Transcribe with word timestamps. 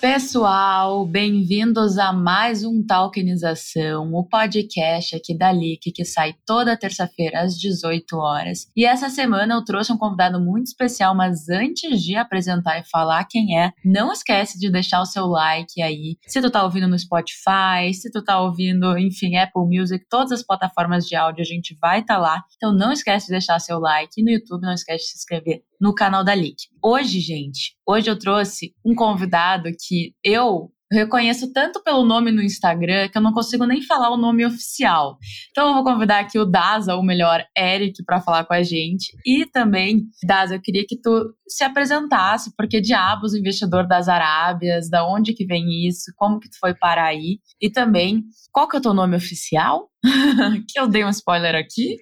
Pessoal, 0.00 1.04
bem-vindos 1.04 1.98
a 1.98 2.10
mais 2.10 2.64
um 2.64 2.82
Talkinização, 2.82 4.14
o 4.14 4.24
podcast 4.24 5.14
aqui 5.14 5.36
da 5.36 5.52
LIC 5.52 5.92
que 5.92 6.06
sai 6.06 6.34
toda 6.46 6.74
terça-feira 6.74 7.42
às 7.42 7.54
18 7.58 8.16
horas. 8.16 8.66
E 8.74 8.86
essa 8.86 9.10
semana 9.10 9.52
eu 9.52 9.62
trouxe 9.62 9.92
um 9.92 9.98
convidado 9.98 10.40
muito 10.40 10.68
especial, 10.68 11.14
mas 11.14 11.50
antes 11.50 12.02
de 12.02 12.16
apresentar 12.16 12.80
e 12.80 12.88
falar 12.88 13.26
quem 13.26 13.58
é, 13.58 13.72
não 13.84 14.10
esquece 14.10 14.58
de 14.58 14.70
deixar 14.70 15.02
o 15.02 15.06
seu 15.06 15.26
like 15.26 15.82
aí. 15.82 16.16
Se 16.26 16.40
tu 16.40 16.50
tá 16.50 16.64
ouvindo 16.64 16.88
no 16.88 16.98
Spotify, 16.98 17.92
se 17.92 18.10
tu 18.10 18.24
tá 18.24 18.40
ouvindo, 18.40 18.96
enfim, 18.96 19.36
Apple 19.36 19.66
Music, 19.66 20.06
todas 20.08 20.32
as 20.32 20.42
plataformas 20.42 21.06
de 21.06 21.14
áudio 21.14 21.42
a 21.42 21.46
gente 21.46 21.76
vai 21.78 22.00
estar 22.00 22.14
tá 22.14 22.20
lá. 22.20 22.42
Então 22.56 22.74
não 22.74 22.90
esquece 22.90 23.26
de 23.26 23.32
deixar 23.32 23.58
seu 23.58 23.78
like 23.78 24.18
e 24.18 24.24
no 24.24 24.30
YouTube 24.30 24.62
não 24.62 24.72
esquece 24.72 25.04
de 25.04 25.10
se 25.10 25.18
inscrever 25.18 25.62
no 25.80 25.94
canal 25.94 26.22
da 26.22 26.34
LIC. 26.34 26.68
Hoje, 26.82 27.20
gente, 27.20 27.74
hoje 27.86 28.10
eu 28.10 28.18
trouxe 28.18 28.74
um 28.84 28.94
convidado 28.94 29.68
que 29.86 30.14
eu 30.24 30.70
reconheço 30.92 31.52
tanto 31.52 31.82
pelo 31.84 32.04
nome 32.04 32.32
no 32.32 32.42
Instagram 32.42 33.08
que 33.08 33.16
eu 33.16 33.22
não 33.22 33.32
consigo 33.32 33.64
nem 33.64 33.80
falar 33.82 34.10
o 34.10 34.16
nome 34.16 34.44
oficial. 34.44 35.18
Então 35.50 35.68
eu 35.68 35.74
vou 35.74 35.84
convidar 35.84 36.18
aqui 36.18 36.38
o 36.38 36.44
Daza, 36.44 36.96
ou 36.96 37.02
melhor, 37.04 37.44
Eric, 37.56 38.02
para 38.04 38.20
falar 38.20 38.44
com 38.44 38.54
a 38.54 38.62
gente. 38.62 39.14
E 39.24 39.46
também, 39.46 40.06
Daza, 40.26 40.56
eu 40.56 40.60
queria 40.60 40.84
que 40.88 41.00
tu 41.00 41.32
se 41.46 41.62
apresentasse, 41.62 42.52
porque 42.56 42.80
diabos, 42.80 43.34
investidor 43.34 43.86
das 43.86 44.08
Arábias, 44.08 44.88
da 44.88 45.06
onde 45.06 45.32
que 45.32 45.44
vem 45.44 45.86
isso, 45.86 46.12
como 46.16 46.40
que 46.40 46.48
tu 46.48 46.58
foi 46.58 46.74
parar 46.74 47.06
aí? 47.06 47.38
E 47.60 47.70
também, 47.70 48.24
qual 48.50 48.68
que 48.68 48.76
é 48.76 48.78
o 48.80 48.82
teu 48.82 48.94
nome 48.94 49.16
oficial? 49.16 49.88
que 50.68 50.80
eu 50.80 50.88
dei 50.88 51.04
um 51.04 51.10
spoiler 51.10 51.54
aqui. 51.54 51.98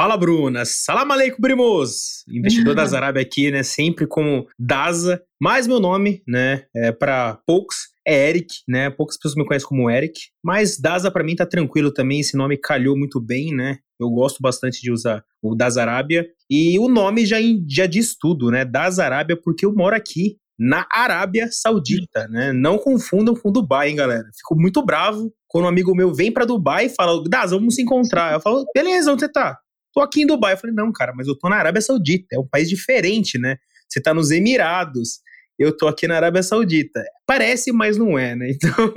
Fala, 0.00 0.16
Bruna. 0.16 0.64
Salam 0.64 1.12
aleikum, 1.12 1.42
primos. 1.42 2.24
Investidor 2.26 2.74
das 2.74 2.94
Arábia 2.94 3.20
aqui, 3.20 3.50
né? 3.50 3.62
Sempre 3.62 4.06
como 4.06 4.48
Daza. 4.58 5.22
Mas 5.38 5.66
meu 5.66 5.78
nome, 5.78 6.22
né, 6.26 6.64
é 6.74 6.90
para 6.90 7.38
poucos 7.46 7.76
é 8.08 8.30
Eric, 8.30 8.46
né? 8.66 8.88
Poucas 8.88 9.18
pessoas 9.18 9.34
me 9.34 9.44
conhecem 9.44 9.68
como 9.68 9.90
Eric, 9.90 10.18
mas 10.42 10.80
Daza 10.80 11.10
para 11.10 11.22
mim 11.22 11.36
tá 11.36 11.44
tranquilo 11.44 11.92
também, 11.92 12.20
esse 12.20 12.34
nome 12.34 12.56
calhou 12.56 12.96
muito 12.96 13.20
bem, 13.20 13.54
né? 13.54 13.76
Eu 14.00 14.08
gosto 14.08 14.38
bastante 14.40 14.80
de 14.80 14.90
usar 14.90 15.22
o 15.42 15.54
Das 15.54 15.76
Arábia 15.76 16.26
e 16.48 16.78
o 16.78 16.88
nome 16.88 17.26
já, 17.26 17.36
já 17.68 17.84
diz 17.84 18.16
tudo, 18.18 18.50
né? 18.50 18.64
Das 18.64 18.98
Arábia 18.98 19.38
porque 19.38 19.66
eu 19.66 19.74
moro 19.74 19.94
aqui 19.94 20.38
na 20.58 20.86
Arábia 20.90 21.50
Saudita, 21.52 22.26
né? 22.28 22.54
Não 22.54 22.78
confundam 22.78 23.34
com 23.34 23.52
Dubai, 23.52 23.90
hein, 23.90 23.96
galera? 23.96 24.24
Fico 24.34 24.58
muito 24.58 24.82
bravo 24.82 25.30
quando 25.46 25.66
um 25.66 25.68
amigo 25.68 25.94
meu 25.94 26.14
vem 26.14 26.32
para 26.32 26.46
Dubai 26.46 26.86
e 26.86 26.88
fala: 26.88 27.22
"Das, 27.28 27.50
vamos 27.50 27.74
se 27.74 27.82
encontrar". 27.82 28.32
Eu 28.32 28.40
falo: 28.40 28.64
"Beleza, 28.74 29.12
onde 29.12 29.20
você 29.20 29.30
tá?" 29.30 29.58
Tô 29.92 30.00
aqui 30.00 30.22
em 30.22 30.26
Dubai. 30.26 30.54
Eu 30.54 30.58
falei, 30.58 30.74
não, 30.74 30.92
cara, 30.92 31.12
mas 31.14 31.26
eu 31.26 31.36
tô 31.36 31.48
na 31.48 31.56
Arábia 31.56 31.80
Saudita, 31.80 32.26
é 32.32 32.38
um 32.38 32.46
país 32.46 32.68
diferente, 32.68 33.38
né? 33.38 33.56
Você 33.88 34.00
tá 34.00 34.14
nos 34.14 34.30
Emirados, 34.30 35.20
eu 35.58 35.76
tô 35.76 35.86
aqui 35.86 36.08
na 36.08 36.16
Arábia 36.16 36.42
Saudita. 36.42 37.04
Parece, 37.26 37.70
mas 37.70 37.98
não 37.98 38.18
é, 38.18 38.34
né? 38.34 38.50
Então, 38.56 38.92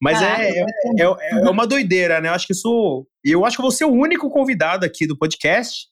mas 0.00 0.22
ah, 0.22 0.42
é, 0.42 0.50
é, 0.50 0.64
é, 1.00 1.30
é, 1.30 1.50
uma 1.50 1.66
doideira, 1.66 2.20
né? 2.20 2.28
Eu 2.28 2.32
acho 2.32 2.46
que 2.46 2.54
sou. 2.54 3.06
Eu 3.22 3.44
acho 3.44 3.56
que 3.56 3.62
vou 3.62 3.70
ser 3.70 3.84
o 3.84 3.92
único 3.92 4.30
convidado 4.30 4.86
aqui 4.86 5.06
do 5.06 5.18
podcast 5.18 5.86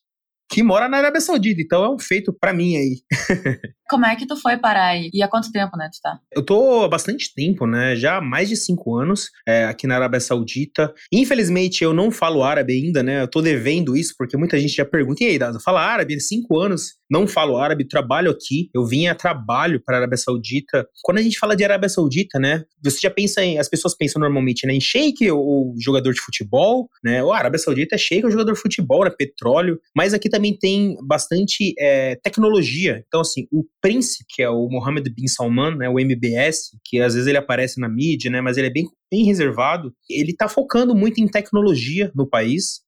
que 0.50 0.62
mora 0.62 0.88
na 0.88 0.98
Arábia 0.98 1.20
Saudita, 1.20 1.60
então 1.60 1.84
é 1.84 1.90
um 1.90 1.98
feito 1.98 2.32
para 2.32 2.52
mim 2.52 2.76
aí. 2.76 3.00
Como 3.88 4.06
é 4.06 4.16
que 4.16 4.26
tu 4.26 4.36
foi 4.36 4.56
parar 4.56 4.86
aí? 4.88 5.10
E 5.12 5.22
há 5.22 5.28
quanto 5.28 5.52
tempo, 5.52 5.76
né, 5.76 5.88
tu 5.92 6.00
tá? 6.02 6.18
Eu 6.32 6.44
tô 6.44 6.84
há 6.84 6.88
bastante 6.88 7.32
tempo, 7.34 7.66
né, 7.66 7.94
já 7.96 8.16
há 8.16 8.20
mais 8.20 8.48
de 8.48 8.56
cinco 8.56 8.96
anos 8.96 9.30
é, 9.46 9.64
aqui 9.64 9.86
na 9.86 9.96
Arábia 9.96 10.20
Saudita. 10.20 10.92
Infelizmente 11.12 11.84
eu 11.84 11.92
não 11.92 12.10
falo 12.10 12.42
árabe 12.42 12.72
ainda, 12.72 13.02
né, 13.02 13.22
eu 13.22 13.28
tô 13.28 13.42
devendo 13.42 13.96
isso, 13.96 14.14
porque 14.16 14.36
muita 14.36 14.58
gente 14.58 14.74
já 14.74 14.84
pergunta, 14.84 15.22
e 15.22 15.26
aí, 15.28 15.38
Dado, 15.38 15.60
fala 15.60 15.82
árabe? 15.82 16.18
Cinco 16.20 16.58
anos, 16.58 16.94
não 17.10 17.26
falo 17.26 17.56
árabe, 17.56 17.86
trabalho 17.86 18.30
aqui, 18.30 18.70
eu 18.74 18.86
vim 18.86 19.06
a 19.06 19.14
trabalho 19.14 19.82
para 19.84 19.96
a 19.96 19.98
Arábia 20.00 20.16
Saudita. 20.16 20.86
Quando 21.02 21.18
a 21.18 21.22
gente 21.22 21.38
fala 21.38 21.54
de 21.54 21.64
Arábia 21.64 21.88
Saudita, 21.88 22.38
né, 22.38 22.64
você 22.82 22.98
já 23.00 23.10
pensa 23.10 23.44
em, 23.44 23.58
as 23.58 23.68
pessoas 23.68 23.96
pensam 23.96 24.20
normalmente, 24.20 24.66
né, 24.66 24.74
em 24.74 24.80
sheik, 24.80 25.30
ou 25.30 25.74
jogador 25.78 26.12
de 26.12 26.20
futebol, 26.20 26.88
né, 27.02 27.22
o 27.22 27.32
Arábia 27.32 27.58
Saudita 27.58 27.94
é 27.94 27.98
sheik, 27.98 28.24
ou 28.24 28.30
jogador 28.30 28.52
de 28.52 28.60
futebol, 28.60 29.04
né, 29.04 29.10
petróleo, 29.10 29.78
mas 29.94 30.14
aqui 30.14 30.28
também 30.28 30.56
tem 30.56 30.96
bastante 31.06 31.74
é, 31.78 32.16
tecnologia. 32.16 33.04
Então, 33.06 33.20
assim, 33.20 33.46
o 33.52 33.64
príncipe, 33.84 34.24
que 34.30 34.42
é 34.42 34.48
o 34.48 34.66
Mohammed 34.70 35.10
bin 35.10 35.26
Salman, 35.28 35.76
né, 35.76 35.90
o 35.90 36.00
MBS, 36.00 36.70
que 36.82 37.02
às 37.02 37.12
vezes 37.12 37.28
ele 37.28 37.36
aparece 37.36 37.78
na 37.78 37.86
mídia, 37.86 38.30
né, 38.30 38.40
mas 38.40 38.56
ele 38.56 38.68
é 38.68 38.70
bem, 38.70 38.86
bem 39.12 39.26
reservado, 39.26 39.92
ele 40.08 40.30
está 40.30 40.48
focando 40.48 40.94
muito 40.94 41.20
em 41.20 41.28
tecnologia 41.28 42.10
no 42.14 42.26
país. 42.26 42.80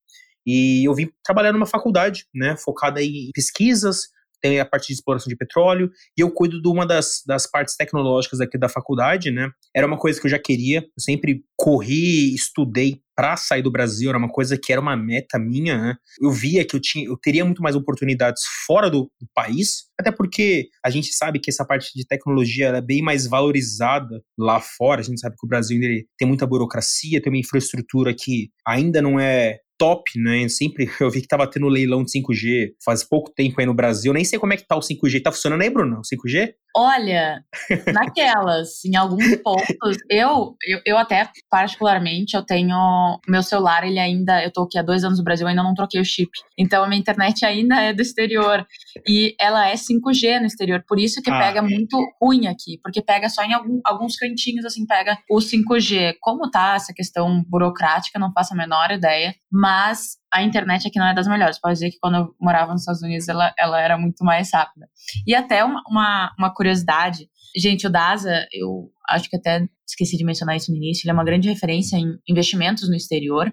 E 0.43 0.87
eu 0.87 0.95
vim 0.95 1.07
trabalhar 1.23 1.53
numa 1.53 1.67
faculdade, 1.67 2.25
né, 2.33 2.57
focada 2.57 2.99
em 2.99 3.29
pesquisas, 3.31 4.07
tem 4.41 4.59
a 4.59 4.65
parte 4.65 4.87
de 4.87 4.93
exploração 4.93 5.29
de 5.29 5.35
petróleo, 5.35 5.91
e 6.17 6.21
eu 6.21 6.31
cuido 6.31 6.59
de 6.59 6.67
uma 6.67 6.83
das, 6.83 7.21
das 7.27 7.45
partes 7.45 7.75
tecnológicas 7.75 8.41
aqui 8.41 8.57
da 8.57 8.69
faculdade, 8.69 9.29
né? 9.29 9.49
Era 9.75 9.85
uma 9.85 9.97
coisa 9.97 10.19
que 10.19 10.25
eu 10.25 10.31
já 10.31 10.39
queria, 10.39 10.79
eu 10.79 11.01
sempre 11.01 11.43
corri, 11.55 12.33
estudei 12.33 13.01
para 13.17 13.35
sair 13.35 13.63
do 13.63 13.71
Brasil, 13.71 14.09
era 14.09 14.17
uma 14.17 14.29
coisa 14.29 14.55
que 14.55 14.71
era 14.71 14.79
uma 14.79 14.95
meta 14.95 15.39
minha, 15.39 15.75
né? 15.75 15.95
Eu 16.21 16.29
via 16.29 16.63
que 16.63 16.75
eu 16.75 16.79
tinha, 16.79 17.07
eu 17.07 17.17
teria 17.17 17.43
muito 17.43 17.63
mais 17.63 17.75
oportunidades 17.75 18.43
fora 18.67 18.91
do, 18.91 19.11
do 19.19 19.27
país, 19.33 19.87
até 19.99 20.11
porque 20.11 20.69
a 20.85 20.91
gente 20.91 21.11
sabe 21.11 21.39
que 21.39 21.49
essa 21.49 21.65
parte 21.65 21.89
de 21.95 22.05
tecnologia 22.05 22.67
é 22.67 22.81
bem 22.81 23.01
mais 23.01 23.25
valorizada 23.25 24.21
lá 24.37 24.61
fora. 24.61 25.01
A 25.01 25.03
gente 25.03 25.19
sabe 25.19 25.35
que 25.35 25.47
o 25.47 25.49
Brasil 25.49 25.79
tem 26.15 26.27
muita 26.27 26.45
burocracia, 26.45 27.19
tem 27.19 27.33
uma 27.33 27.39
infraestrutura 27.39 28.13
que 28.13 28.51
ainda 28.63 29.01
não 29.01 29.19
é 29.19 29.57
top, 29.77 30.19
né? 30.19 30.47
Sempre 30.49 30.87
eu 30.99 31.09
vi 31.09 31.21
que 31.21 31.27
tava 31.27 31.47
tendo 31.47 31.67
leilão 31.67 32.03
de 32.03 32.11
5G 32.11 32.73
faz 32.83 33.03
pouco 33.03 33.31
tempo 33.31 33.59
aí 33.59 33.65
no 33.65 33.73
Brasil. 33.73 34.13
Nem 34.13 34.25
sei 34.25 34.39
como 34.39 34.53
é 34.53 34.57
que 34.57 34.67
tá 34.67 34.75
o 34.75 34.81
5G. 34.81 35.21
Tá 35.21 35.31
funcionando 35.31 35.61
aí, 35.61 35.69
Bruno? 35.69 35.99
O 35.99 36.01
5G? 36.01 36.53
Olha, 36.75 37.43
naquelas, 37.91 38.85
em 38.85 38.95
alguns 38.95 39.35
pontos, 39.37 39.97
eu, 40.11 40.55
eu, 40.63 40.79
eu 40.85 40.97
até, 40.97 41.27
particularmente, 41.49 42.35
eu 42.35 42.45
tenho. 42.45 43.19
Meu 43.27 43.41
celular, 43.41 43.83
ele 43.83 43.97
ainda. 43.97 44.43
Eu 44.43 44.51
tô 44.51 44.63
aqui 44.63 44.77
há 44.77 44.83
dois 44.83 45.03
anos 45.03 45.17
no 45.17 45.23
Brasil, 45.23 45.45
eu 45.45 45.49
ainda 45.49 45.63
não 45.63 45.73
troquei 45.73 45.99
o 45.99 46.05
chip. 46.05 46.29
Então 46.55 46.83
a 46.83 46.87
minha 46.87 46.99
internet 46.99 47.43
ainda 47.43 47.81
é 47.81 47.93
do 47.93 48.01
exterior. 48.01 48.65
E 49.07 49.35
ela 49.39 49.67
é 49.67 49.73
5G 49.73 50.39
no 50.39 50.45
exterior. 50.45 50.83
Por 50.87 50.99
isso 50.99 51.21
que 51.21 51.31
ah. 51.31 51.39
pega 51.39 51.63
muito 51.63 51.97
ruim 52.21 52.45
aqui. 52.45 52.79
Porque 52.83 53.01
pega 53.01 53.27
só 53.27 53.43
em 53.43 53.53
algum, 53.53 53.79
alguns 53.83 54.15
cantinhos, 54.15 54.63
assim, 54.63 54.85
pega 54.85 55.17
o 55.31 55.37
5G. 55.37 56.15
Como 56.21 56.51
tá 56.51 56.75
essa 56.75 56.93
questão 56.93 57.43
burocrática, 57.47 58.19
não 58.19 58.31
faço 58.31 58.53
a 58.53 58.57
menor 58.57 58.91
ideia. 58.91 59.33
Mas 59.51 59.66
a 59.67 60.43
internet 60.43 60.87
aqui 60.87 60.99
não 60.99 61.07
é 61.07 61.13
das 61.13 61.27
melhores. 61.27 61.59
Pode 61.59 61.75
dizer 61.75 61.91
que 61.91 61.99
quando 61.99 62.15
eu 62.15 62.35
morava 62.39 62.71
nos 62.71 62.81
Estados 62.81 63.01
Unidos, 63.01 63.27
ela, 63.27 63.53
ela 63.57 63.81
era 63.81 63.97
muito 63.97 64.23
mais 64.23 64.51
rápida. 64.53 64.87
E 65.25 65.33
até 65.33 65.63
uma, 65.63 65.81
uma, 65.89 66.33
uma 66.37 66.53
curiosidade, 66.53 67.27
gente, 67.55 67.87
o 67.87 67.89
DASA, 67.89 68.45
eu 68.53 68.91
acho 69.09 69.29
que 69.29 69.35
até 69.35 69.65
esqueci 69.87 70.17
de 70.17 70.25
mencionar 70.25 70.57
isso 70.57 70.69
no 70.69 70.77
início, 70.77 71.05
ele 71.05 71.11
é 71.11 71.13
uma 71.13 71.23
grande 71.23 71.47
referência 71.47 71.97
em 71.97 72.17
investimentos 72.27 72.89
no 72.89 72.95
exterior. 72.95 73.51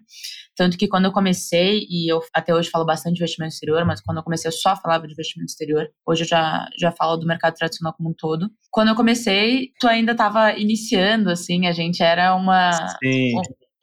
Tanto 0.57 0.77
que 0.77 0.89
quando 0.89 1.05
eu 1.05 1.13
comecei, 1.13 1.87
e 1.89 2.13
eu 2.13 2.21
até 2.33 2.55
hoje 2.55 2.71
falo 2.71 2.85
bastante 2.85 3.15
de 3.15 3.21
investimento 3.21 3.55
exterior, 3.55 3.85
mas 3.85 4.01
quando 4.01 4.19
eu 4.19 4.25
comecei 4.25 4.49
eu 4.49 4.53
só 4.53 4.77
falava 4.77 5.07
de 5.07 5.13
investimento 5.13 5.51
exterior. 5.51 5.89
Hoje 6.07 6.25
eu 6.25 6.29
já, 6.29 6.69
já 6.79 6.93
falo 6.93 7.17
do 7.17 7.27
mercado 7.27 7.55
tradicional 7.55 7.95
como 7.97 8.11
um 8.11 8.15
todo. 8.17 8.51
Quando 8.71 8.89
eu 8.89 8.95
comecei, 8.95 9.71
tu 9.81 9.87
ainda 9.87 10.13
estava 10.13 10.53
iniciando, 10.53 11.31
assim, 11.31 11.67
a 11.67 11.73
gente 11.73 12.03
era 12.03 12.35
uma. 12.35 12.73
Sim 13.03 13.33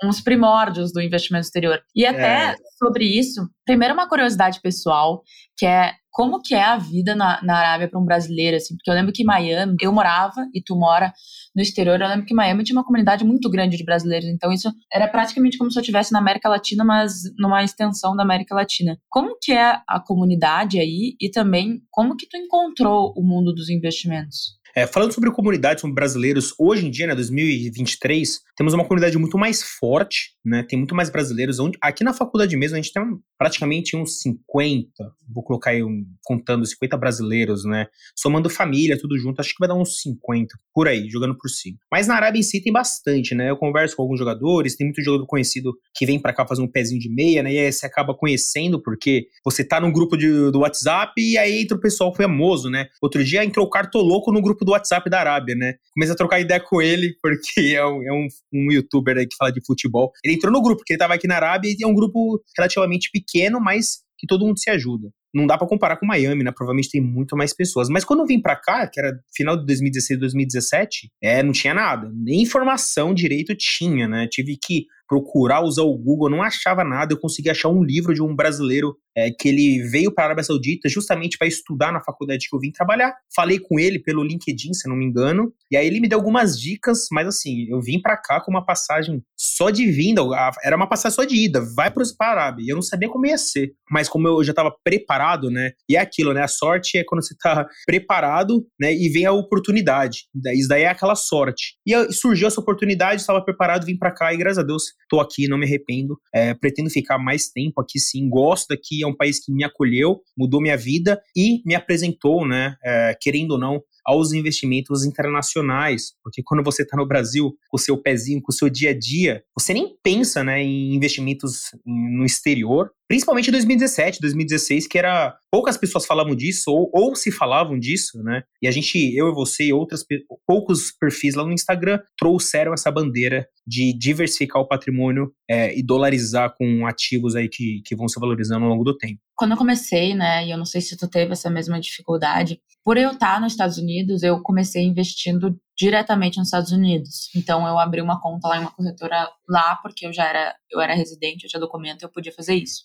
uns 0.04 0.22
primórdios 0.22 0.92
do 0.92 1.02
investimento 1.02 1.46
exterior. 1.46 1.82
E 1.96 2.06
até 2.06 2.52
é. 2.52 2.56
sobre 2.78 3.06
isso, 3.06 3.48
primeiro 3.66 3.94
uma 3.94 4.08
curiosidade 4.08 4.60
pessoal, 4.62 5.22
que 5.58 5.66
é 5.66 5.94
como 6.12 6.42
que 6.42 6.54
é 6.54 6.64
a 6.64 6.78
vida 6.78 7.16
na, 7.16 7.42
na 7.42 7.58
Arábia 7.58 7.88
para 7.88 8.00
um 8.00 8.04
brasileiro, 8.04 8.58
assim, 8.58 8.76
porque 8.76 8.92
eu 8.92 8.94
lembro 8.94 9.14
que 9.14 9.24
Miami, 9.24 9.76
eu 9.82 9.94
morava 9.94 10.46
e 10.54 10.62
tu 10.62 10.76
mora 10.76 11.14
no 11.56 11.62
exterior, 11.62 12.00
eu 12.00 12.08
lembro 12.08 12.26
que 12.26 12.34
Miami 12.34 12.64
tinha 12.64 12.78
uma 12.78 12.86
comunidade 12.86 13.24
muito 13.24 13.50
grande 13.50 13.78
de 13.78 13.86
brasileiros, 13.86 14.28
então 14.28 14.52
isso 14.52 14.72
era 14.92 15.08
praticamente 15.08 15.58
como 15.58 15.72
se 15.72 15.80
eu 15.80 15.82
estivesse 15.82 16.12
na 16.12 16.20
América 16.20 16.50
Latina, 16.50 16.84
mas 16.84 17.14
numa 17.38 17.64
extensão 17.64 18.16
da 18.16 18.24
América 18.24 18.54
Latina. 18.54 18.98
Como 19.10 19.38
que 19.42 19.54
é 19.54 19.80
a 19.88 20.00
comunidade 20.00 20.80
aí 20.80 21.16
e 21.20 21.30
também 21.30 21.82
como 21.90 22.18
que 22.18 22.28
tu 22.28 22.36
encontrou 22.38 23.14
o 23.16 23.24
mundo 23.24 23.54
dos 23.54 23.70
investimentos? 23.70 24.60
É, 24.76 24.88
falando 24.88 25.14
sobre 25.14 25.30
comunidade, 25.32 25.82
sobre 25.82 25.94
brasileiros, 25.94 26.54
hoje 26.58 26.88
em 26.88 26.90
dia, 26.90 27.08
né, 27.08 27.14
2023, 27.14 28.40
temos 28.56 28.74
uma 28.74 28.84
comunidade 28.84 29.18
muito 29.18 29.38
mais 29.38 29.62
forte, 29.62 30.32
né, 30.46 30.64
tem 30.64 30.80
muito 30.80 30.96
mais 30.96 31.10
brasileiros. 31.10 31.60
Onde, 31.60 31.78
aqui 31.82 32.04
na 32.04 32.14
faculdade 32.14 32.56
mesmo, 32.56 32.78
a 32.78 32.82
gente 32.82 32.94
tem 32.94 33.04
praticamente 33.38 33.98
uns 33.98 34.22
50, 34.22 34.88
vou 35.34 35.44
colocar 35.44 35.72
aí 35.72 35.84
um, 35.84 36.06
contando 36.24 36.66
50 36.66 36.96
brasileiros, 36.98 37.66
né, 37.66 37.88
somando 38.16 38.50
família, 38.50 38.98
tudo 38.98 39.18
junto, 39.18 39.42
acho 39.42 39.50
que 39.50 39.60
vai 39.60 39.68
dar 39.68 39.76
uns 39.76 40.00
50, 40.02 40.56
por 40.74 40.88
aí, 40.88 41.10
jogando 41.10 41.38
por 41.38 41.50
cima. 41.50 41.78
Mas 41.92 42.08
na 42.08 42.16
Arábia 42.16 42.40
em 42.40 42.44
si 42.44 42.62
tem 42.62 42.72
bastante, 42.72 43.36
né, 43.36 43.50
eu 43.50 43.58
converso 43.58 43.96
com 43.96 44.04
alguns 44.04 44.20
jogadores, 44.20 44.78
tem 44.78 44.88
muito 44.88 45.02
jogador 45.04 45.26
conhecido 45.26 45.74
que 45.94 46.06
vem 46.06 46.20
para 46.20 46.34
cá 46.34 46.48
fazer 46.48 46.62
um 46.62 46.72
pezinho 46.72 47.00
de 47.00 47.10
meia, 47.14 47.44
né, 47.44 47.54
e 47.54 47.60
aí 47.60 47.72
você 47.72 47.86
acaba 47.86 48.14
conhecendo, 48.14 48.82
porque 48.82 49.28
você 49.44 49.66
tá 49.66 49.82
num 49.82 49.92
grupo 49.92 50.16
de, 50.16 50.50
do 50.50 50.60
WhatsApp 50.60 51.14
e 51.18 51.38
aí 51.38 51.62
entra 51.62 51.76
o 51.76 51.82
pessoal 51.82 52.16
famoso, 52.16 52.70
né. 52.70 52.88
Outro 53.02 53.22
dia 53.22 53.44
entrou 53.44 53.66
o 53.66 53.70
Cartoloco 53.70 54.32
no 54.32 54.42
grupo 54.42 54.61
grupo 54.62 54.66
do 54.66 54.72
WhatsApp 54.72 55.10
da 55.10 55.20
Arábia, 55.20 55.56
né? 55.56 55.76
Comecei 55.94 56.14
a 56.14 56.18
trocar 56.18 56.40
ideia 56.40 56.60
com 56.60 56.82
ele, 56.82 57.16
porque 57.22 57.62
é 57.76 57.86
um, 57.86 58.04
é 58.04 58.14
um, 58.14 58.28
um 58.54 58.72
youtuber 58.72 59.18
aí 59.18 59.28
que 59.28 59.36
fala 59.36 59.52
de 59.52 59.64
futebol. 59.66 60.12
Ele 60.24 60.36
entrou 60.36 60.54
no 60.54 60.62
grupo, 60.62 60.78
porque 60.78 60.94
ele 60.94 61.00
tava 61.00 61.16
aqui 61.16 61.28
na 61.28 61.36
Arábia 61.36 61.70
e 61.70 61.84
é 61.84 61.88
um 61.88 61.94
grupo 61.94 62.42
relativamente 62.58 63.10
pequeno, 63.12 63.60
mas 63.60 64.00
que 64.18 64.28
todo 64.28 64.46
mundo 64.46 64.60
se 64.60 64.70
ajuda. 64.70 65.10
não 65.34 65.48
dá 65.48 65.58
para 65.58 65.68
comparar 65.68 65.98
com 65.98 66.06
Miami, 66.06 66.44
né? 66.44 66.52
Provavelmente 66.52 66.92
tem 66.92 67.02
muito 67.02 67.36
mais 67.36 67.56
pessoas. 67.56 67.90
Mas 67.90 68.04
quando 68.04 68.20
eu 68.20 68.26
vim 68.28 68.40
para 68.40 68.56
cá, 68.56 68.86
que 68.86 69.00
era 69.00 69.18
final 69.36 69.58
de 69.58 69.66
2016, 69.66 70.20
2017, 70.20 71.10
é, 71.24 71.42
não 71.42 71.52
tinha 71.52 71.74
nada. 71.74 72.12
Nem 72.14 72.42
informação 72.42 73.14
direito 73.14 73.56
tinha, 73.56 74.08
né? 74.08 74.28
Tive 74.30 74.58
que 74.62 74.86
procurar 75.12 75.62
usar 75.62 75.82
o 75.82 75.98
Google, 75.98 76.30
não 76.30 76.42
achava 76.42 76.86
nada. 76.86 77.12
Eu 77.12 77.20
consegui 77.20 77.50
achar 77.50 77.68
um 77.68 77.84
livro 77.84 78.14
de 78.14 78.24
um 78.24 78.34
brasileiro 78.34 78.96
é, 79.14 79.30
que 79.30 79.50
ele 79.50 79.84
veio 79.90 80.10
para 80.10 80.24
a 80.24 80.28
Arábia 80.28 80.44
Saudita 80.46 80.88
justamente 80.88 81.38
para 81.38 81.50
estudar 81.50 81.92
na 81.92 82.02
faculdade 82.02 82.48
que 82.50 82.56
eu 82.56 82.60
vim 82.62 82.72
trabalhar. 82.72 83.14
Falei 83.36 83.60
com 83.60 83.78
ele 83.78 84.00
pelo 84.00 84.24
LinkedIn, 84.24 84.74
se 84.74 84.88
não 84.88 84.96
me 84.96 85.04
engano, 85.04 85.52
e 85.70 85.76
aí 85.76 85.86
ele 85.86 86.00
me 86.00 86.08
deu 86.08 86.18
algumas 86.18 86.58
dicas, 86.58 87.08
mas 87.12 87.28
assim, 87.28 87.68
eu 87.70 87.82
vim 87.82 88.00
para 88.02 88.16
cá 88.16 88.40
com 88.40 88.50
uma 88.50 88.66
passagem 88.66 89.22
só 89.38 89.70
de 89.70 89.92
vinda, 89.92 90.22
era 90.64 90.78
uma 90.78 90.88
passagem 90.88 91.14
só 91.14 91.26
de 91.26 91.36
ida, 91.36 91.62
vai 91.76 91.92
para 91.92 92.04
a 92.04 92.26
Arábia. 92.26 92.64
E 92.64 92.70
eu 92.70 92.76
não 92.76 92.82
sabia 92.82 93.10
como 93.10 93.26
ia 93.26 93.38
ser, 93.38 93.74
mas 93.90 94.08
como 94.08 94.30
eu 94.30 94.42
já 94.46 94.52
estava 94.52 94.74
preparado, 94.82 95.52
né? 95.52 95.72
E 95.90 95.98
é 95.98 96.00
aquilo, 96.00 96.34
né? 96.34 96.44
A 96.44 96.48
sorte 96.48 96.98
é 96.98 97.04
quando 97.04 97.22
você 97.22 97.34
está 97.34 97.68
preparado, 97.86 98.66
né? 98.80 98.94
E 98.94 99.10
vem 99.10 99.26
a 99.26 99.34
oportunidade. 99.34 100.24
Isso 100.54 100.70
daí 100.70 100.84
é 100.84 100.88
aquela 100.88 101.16
sorte. 101.16 101.76
E 101.86 102.14
surgiu 102.14 102.48
essa 102.48 102.62
oportunidade, 102.62 103.20
estava 103.20 103.44
preparado, 103.44 103.86
vim 103.86 103.98
para 103.98 104.12
cá 104.12 104.34
e 104.34 104.38
graças 104.38 104.60
a 104.60 104.64
Deus 104.64 104.84
tô 105.10 105.20
aqui, 105.20 105.48
não 105.48 105.58
me 105.58 105.66
arrependo. 105.66 106.20
É, 106.34 106.54
pretendo 106.54 106.90
ficar 106.90 107.18
mais 107.18 107.50
tempo 107.50 107.82
aqui, 107.82 108.00
sim. 108.00 108.30
Gosto 108.30 108.70
daqui, 108.70 109.04
é 109.04 109.08
um 109.08 109.16
país 109.16 109.44
que 109.44 109.52
me 109.52 109.64
acolheu, 109.64 110.22
mudou 110.38 110.62
minha 110.62 110.78
vida 110.78 111.22
e 111.36 111.62
me 111.66 111.76
apresentou, 111.76 112.48
né? 112.48 112.76
É, 112.84 113.18
querendo 113.20 113.52
ou 113.52 113.60
não, 113.60 113.82
aos 114.06 114.34
investimentos 114.34 115.06
internacionais, 115.06 116.14
porque 116.24 116.42
quando 116.44 116.64
você 116.64 116.84
está 116.84 116.98
no 116.98 117.08
Brasil 117.08 117.56
com 117.70 117.78
o 117.78 117.80
seu 117.80 117.98
pezinho, 117.98 118.42
com 118.42 118.52
o 118.52 118.56
seu 118.56 118.70
dia 118.70 118.92
a 118.92 118.98
dia, 118.98 119.44
você 119.58 119.74
nem 119.74 119.96
pensa 120.04 120.44
né, 120.44 120.62
em 120.62 120.96
investimentos 120.96 121.72
no 121.86 122.26
exterior, 122.26 122.92
principalmente 123.12 123.50
em 123.50 123.52
2017, 123.52 124.22
2016, 124.22 124.88
que 124.88 124.98
era 124.98 125.36
poucas 125.52 125.76
pessoas 125.76 126.06
falavam 126.06 126.34
disso 126.34 126.72
ou, 126.72 126.90
ou 126.94 127.14
se 127.14 127.30
falavam 127.30 127.78
disso, 127.78 128.24
né? 128.24 128.42
E 128.62 128.70
a 128.70 128.72
gente, 128.72 129.14
eu 129.14 129.28
e 129.28 129.34
você 129.34 129.66
e 129.66 129.74
outras 129.74 130.02
poucos 130.48 130.94
perfis 130.98 131.36
lá 131.36 131.44
no 131.44 131.52
Instagram 131.52 132.00
trouxeram 132.18 132.74
essa 132.74 132.90
bandeira 132.90 133.46
de 133.68 133.92
diversificar 133.92 134.62
o 134.62 134.66
patrimônio 134.66 135.30
é, 135.46 135.78
e 135.78 135.84
dolarizar 135.84 136.56
com 136.58 136.88
ativos 136.88 137.36
aí 137.36 137.50
que, 137.50 137.82
que 137.86 137.98
vão 137.98 138.08
se 138.08 138.18
valorizando 138.18 138.64
ao 138.64 138.72
longo 138.72 138.86
do 138.86 138.98
tempo. 138.98 139.20
Quando 139.36 139.52
eu 139.52 139.58
comecei, 139.58 140.16
né, 140.16 140.48
e 140.48 140.52
eu 140.52 140.58
não 140.58 140.66
sei 140.66 140.80
se 140.80 140.96
tu 140.96 141.06
teve 141.06 141.34
essa 141.34 141.50
mesma 141.50 141.82
dificuldade, 141.82 142.62
por 142.82 142.96
eu 142.96 143.12
estar 143.12 143.42
nos 143.42 143.52
Estados 143.52 143.78
Unidos, 143.78 144.24
eu 144.24 144.42
comecei 144.42 144.84
investindo 144.84 145.60
diretamente 145.82 146.38
nos 146.38 146.50
Estados 146.50 146.72
Unidos. 146.72 147.30
Então 147.36 147.68
eu 147.68 147.80
abri 147.80 148.02
uma 148.02 148.22
conta 148.22 148.48
lá 148.48 148.58
em 148.58 148.60
uma 148.60 148.72
corretora 148.72 149.28
lá 149.50 149.76
porque 149.78 150.06
eu 150.06 150.14
já 150.14 150.28
era 150.28 150.56
eu 150.70 150.80
era 150.80 150.94
residente, 150.94 151.44
eu 151.44 151.50
tinha 151.50 151.60
documento, 151.60 152.04
eu 152.04 152.10
podia 152.10 152.32
fazer 152.32 152.54
isso. 152.54 152.84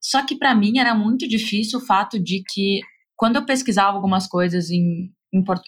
Só 0.00 0.26
que 0.26 0.36
para 0.36 0.52
mim 0.52 0.78
era 0.78 0.92
muito 0.92 1.28
difícil 1.28 1.78
o 1.78 1.86
fato 1.86 2.18
de 2.18 2.42
que 2.52 2.80
quando 3.14 3.36
eu 3.36 3.46
pesquisava 3.46 3.96
algumas 3.96 4.26
coisas 4.26 4.70
em 4.70 5.12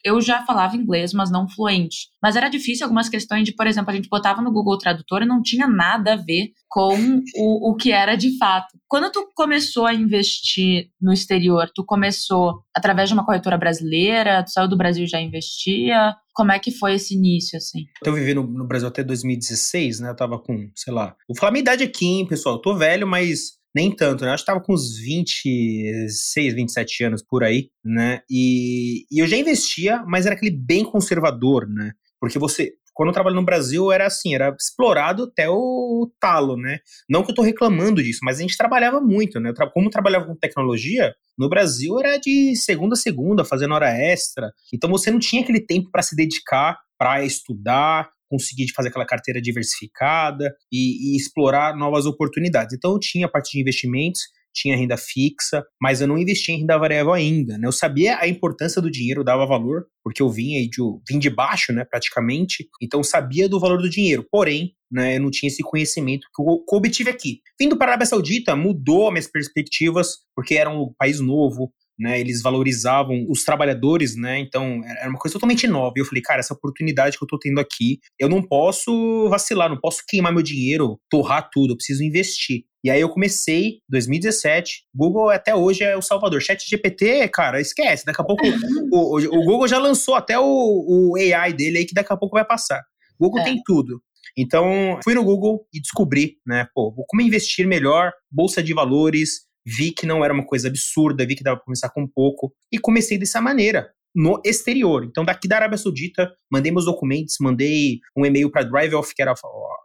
eu 0.05 0.21
já 0.21 0.45
falava 0.45 0.77
inglês, 0.77 1.13
mas 1.13 1.31
não 1.31 1.49
fluente. 1.49 2.09
Mas 2.23 2.37
era 2.37 2.49
difícil 2.49 2.85
algumas 2.85 3.09
questões 3.09 3.45
de, 3.45 3.55
por 3.55 3.67
exemplo, 3.67 3.91
a 3.91 3.95
gente 3.95 4.09
botava 4.09 4.43
no 4.43 4.53
Google 4.53 4.79
Tradutor 4.79 5.23
e 5.23 5.27
não 5.27 5.43
tinha 5.43 5.69
nada 5.69 6.15
a 6.15 6.17
ver 6.17 6.51
com 6.69 7.21
o, 7.37 7.71
o 7.71 7.77
que 7.77 7.93
era 7.93 8.17
de 8.17 8.37
fato. 8.39 8.77
Quando 8.89 9.11
tu 9.13 9.29
começou 9.35 9.87
a 9.87 9.95
investir 9.95 10.89
no 11.01 11.13
exterior, 11.13 11.71
tu 11.75 11.85
começou 11.85 12.63
através 12.75 13.09
de 13.09 13.15
uma 13.15 13.25
corretora 13.25 13.57
brasileira, 13.57 14.43
tu 14.43 14.51
saiu 14.51 14.69
do 14.69 14.77
Brasil 14.77 15.05
e 15.05 15.09
já 15.09 15.21
investia? 15.21 16.15
Como 16.35 16.51
é 16.51 16.59
que 16.59 16.71
foi 16.71 16.95
esse 16.95 17.15
início, 17.15 17.57
assim? 17.57 17.85
Eu 18.05 18.15
vivi 18.15 18.35
no, 18.35 18.43
no 18.43 18.67
Brasil 18.67 18.89
até 18.89 19.05
2016, 19.05 20.01
né? 20.01 20.11
Eu 20.11 20.17
tava 20.17 20.39
com, 20.39 20.71
sei 20.75 20.93
lá, 20.93 21.15
vou 21.29 21.37
falar 21.37 21.53
minha 21.53 21.63
idade 21.63 21.85
aqui, 21.85 22.07
hein, 22.07 22.27
pessoal? 22.27 22.57
Eu 22.57 22.63
tô 22.63 22.75
velho, 22.75 23.07
mas 23.07 23.62
nem 23.75 23.95
tanto, 23.95 24.25
né? 24.25 24.33
Acho 24.33 24.43
que 24.43 24.47
tava 24.47 24.61
com 24.61 24.75
uns 24.75 24.99
26, 24.99 26.55
27 26.55 27.05
anos 27.05 27.23
por 27.23 27.43
aí, 27.43 27.71
né? 27.85 28.21
E, 28.31 29.05
e 29.11 29.19
eu 29.19 29.27
já 29.27 29.37
investia, 29.37 30.03
mas 30.07 30.27
era 30.27 30.35
aquele 30.35 30.51
bem 30.51 30.85
conservador, 30.85 31.69
né? 31.69 31.93
Porque 32.21 32.39
você, 32.39 32.73
quando 32.95 33.09
eu 33.09 33.15
trabalho 33.15 33.37
no 33.37 33.45
Brasil, 33.45 33.91
era 33.91 34.07
assim, 34.07 34.35
era 34.35 34.55
explorado 34.59 35.25
até 35.25 35.49
o 35.49 36.11
talo, 36.21 36.57
né? 36.57 36.79
Não 37.09 37.25
que 37.25 37.31
eu 37.31 37.35
tô 37.35 37.43
reclamando 37.43 38.03
disso, 38.03 38.21
mas 38.23 38.39
a 38.39 38.43
gente 38.43 38.57
trabalhava 38.57 39.01
muito, 39.01 39.41
né? 39.41 39.53
Como 39.73 39.87
eu 39.87 39.91
trabalhava 39.91 40.27
com 40.27 40.37
tecnologia, 40.37 41.15
no 41.39 41.49
Brasil 41.49 41.99
era 41.99 42.19
de 42.19 42.55
segunda 42.57 42.95
a 42.95 42.99
segunda, 42.99 43.45
fazendo 43.45 43.75
hora 43.75 43.91
extra. 43.91 44.53
Então 44.73 44.91
você 44.91 45.11
não 45.11 45.19
tinha 45.19 45.43
aquele 45.43 45.61
tempo 45.61 45.91
para 45.91 46.03
se 46.03 46.15
dedicar 46.15 46.79
para 47.03 47.25
estudar, 47.25 48.11
conseguir 48.33 48.73
fazer 48.75 48.89
aquela 48.89 49.05
carteira 49.05 49.43
diversificada 49.43 50.55
e, 50.73 51.13
e 51.13 51.17
explorar 51.19 51.77
novas 51.77 52.07
oportunidades. 52.07 52.75
Então 52.75 52.93
eu 52.93 52.99
tinha 52.99 53.27
a 53.27 53.29
parte 53.29 53.53
de 53.53 53.61
investimentos, 53.61 54.23
tinha 54.55 54.77
renda 54.77 54.97
fixa, 54.97 55.63
mas 55.81 56.01
eu 56.01 56.09
não 56.09 56.17
investia 56.17 56.55
em 56.55 56.61
renda 56.61 56.79
variável 56.79 57.13
ainda. 57.13 57.59
Né? 57.59 57.67
Eu 57.67 57.73
sabia 57.73 58.19
a 58.19 58.27
importância 58.27 58.81
do 58.81 58.91
dinheiro, 58.91 59.25
dava 59.25 59.47
valor, 59.47 59.87
porque 60.03 60.23
eu 60.23 60.31
vinha 60.31 60.61
de, 60.67 60.81
vim 61.09 61.19
de 61.19 61.31
baixo, 61.31 61.73
né, 61.73 61.85
praticamente, 61.85 62.69
então 62.81 63.03
sabia 63.03 63.49
do 63.49 63.61
valor 63.61 63.81
do 63.81 63.89
dinheiro. 63.89 64.27
Porém, 64.31 64.75
né, 64.91 65.17
eu 65.17 65.21
não 65.21 65.31
tinha 65.31 65.49
esse 65.49 65.63
conhecimento 65.63 66.27
que 66.35 66.43
eu, 66.43 66.59
que 66.59 66.75
eu 66.75 66.79
obtive 66.79 67.11
aqui. 67.11 67.41
Vindo 67.59 67.77
para 67.77 67.87
a 67.87 67.91
Arábia 67.91 68.07
Saudita, 68.07 68.57
mudou 68.57 69.11
minhas 69.11 69.27
perspectivas, 69.27 70.17
porque 70.35 70.55
era 70.55 70.71
um 70.71 70.93
país 70.99 71.21
novo, 71.21 71.73
né, 72.03 72.19
eles 72.19 72.43
valorizavam 72.43 73.25
os 73.29 73.45
trabalhadores, 73.45 74.17
né, 74.17 74.41
então 74.41 74.83
era 74.85 75.09
uma 75.09 75.19
coisa 75.19 75.35
totalmente 75.35 75.69
nova. 75.69 75.95
E 75.97 76.01
eu 76.01 76.05
falei, 76.05 76.21
cara, 76.21 76.41
essa 76.41 76.53
oportunidade 76.53 77.17
que 77.17 77.23
eu 77.23 77.29
tô 77.29 77.39
tendo 77.39 77.61
aqui, 77.61 78.01
eu 78.19 78.29
não 78.29 78.43
posso 78.43 79.29
vacilar, 79.29 79.71
não 79.71 79.79
posso 79.79 80.03
queimar 80.09 80.33
meu 80.33 80.43
dinheiro, 80.43 80.99
torrar 81.09 81.49
tudo, 81.53 81.73
eu 81.73 81.77
preciso 81.77 82.03
investir. 82.03 82.65
E 82.85 82.91
aí 82.91 83.01
eu 83.01 83.09
comecei, 83.09 83.79
2017, 83.89 84.83
Google 84.93 85.31
até 85.31 85.55
hoje 85.55 85.85
é 85.85 85.97
o 85.97 86.03
salvador. 86.03 86.43
Chat 86.43 86.69
GPT, 86.69 87.29
cara, 87.29 87.61
esquece, 87.61 88.05
daqui 88.05 88.21
a 88.21 88.25
pouco 88.25 88.43
o, 88.93 89.19
o, 89.19 89.45
Google 89.45 89.69
já 89.69 89.79
lançou 89.79 90.17
até 90.17 90.37
o, 90.37 90.43
o 90.45 91.17
AI 91.17 91.53
dele 91.53 91.79
aí 91.79 91.85
que 91.85 91.95
daqui 91.95 92.13
a 92.13 92.17
pouco 92.17 92.35
vai 92.35 92.45
passar. 92.45 92.83
Google 93.21 93.41
é. 93.43 93.45
tem 93.45 93.63
tudo. 93.65 94.03
Então, 94.37 94.99
fui 95.05 95.15
no 95.15 95.23
Google 95.23 95.65
e 95.73 95.81
descobri, 95.81 96.39
né, 96.47 96.67
pô, 96.75 96.93
como 97.07 97.23
investir 97.23 97.69
melhor, 97.69 98.11
bolsa 98.31 98.63
de 98.63 98.73
valores, 98.73 99.43
vi 99.67 99.93
que 99.93 100.07
não 100.07 100.25
era 100.25 100.33
uma 100.33 100.45
coisa 100.45 100.69
absurda, 100.69 101.27
vi 101.27 101.35
que 101.35 101.45
dava 101.45 101.57
para 101.57 101.65
começar 101.65 101.91
com 101.91 102.07
pouco 102.07 102.53
e 102.73 102.79
comecei 102.79 103.19
dessa 103.19 103.41
maneira 103.41 103.91
no 104.15 104.41
exterior. 104.45 105.05
Então, 105.05 105.25
daqui 105.25 105.49
da 105.49 105.57
Arábia 105.57 105.79
Saudita, 105.79 106.31
mandei 106.51 106.71
meus 106.71 106.85
documentos, 106.85 107.37
mandei 107.41 108.01
um 108.17 108.27
e-mail 108.27 108.51
para 108.51 108.63
DriveOff, 108.63 109.15
que 109.15 109.23
era 109.23 109.33
a 109.33 109.37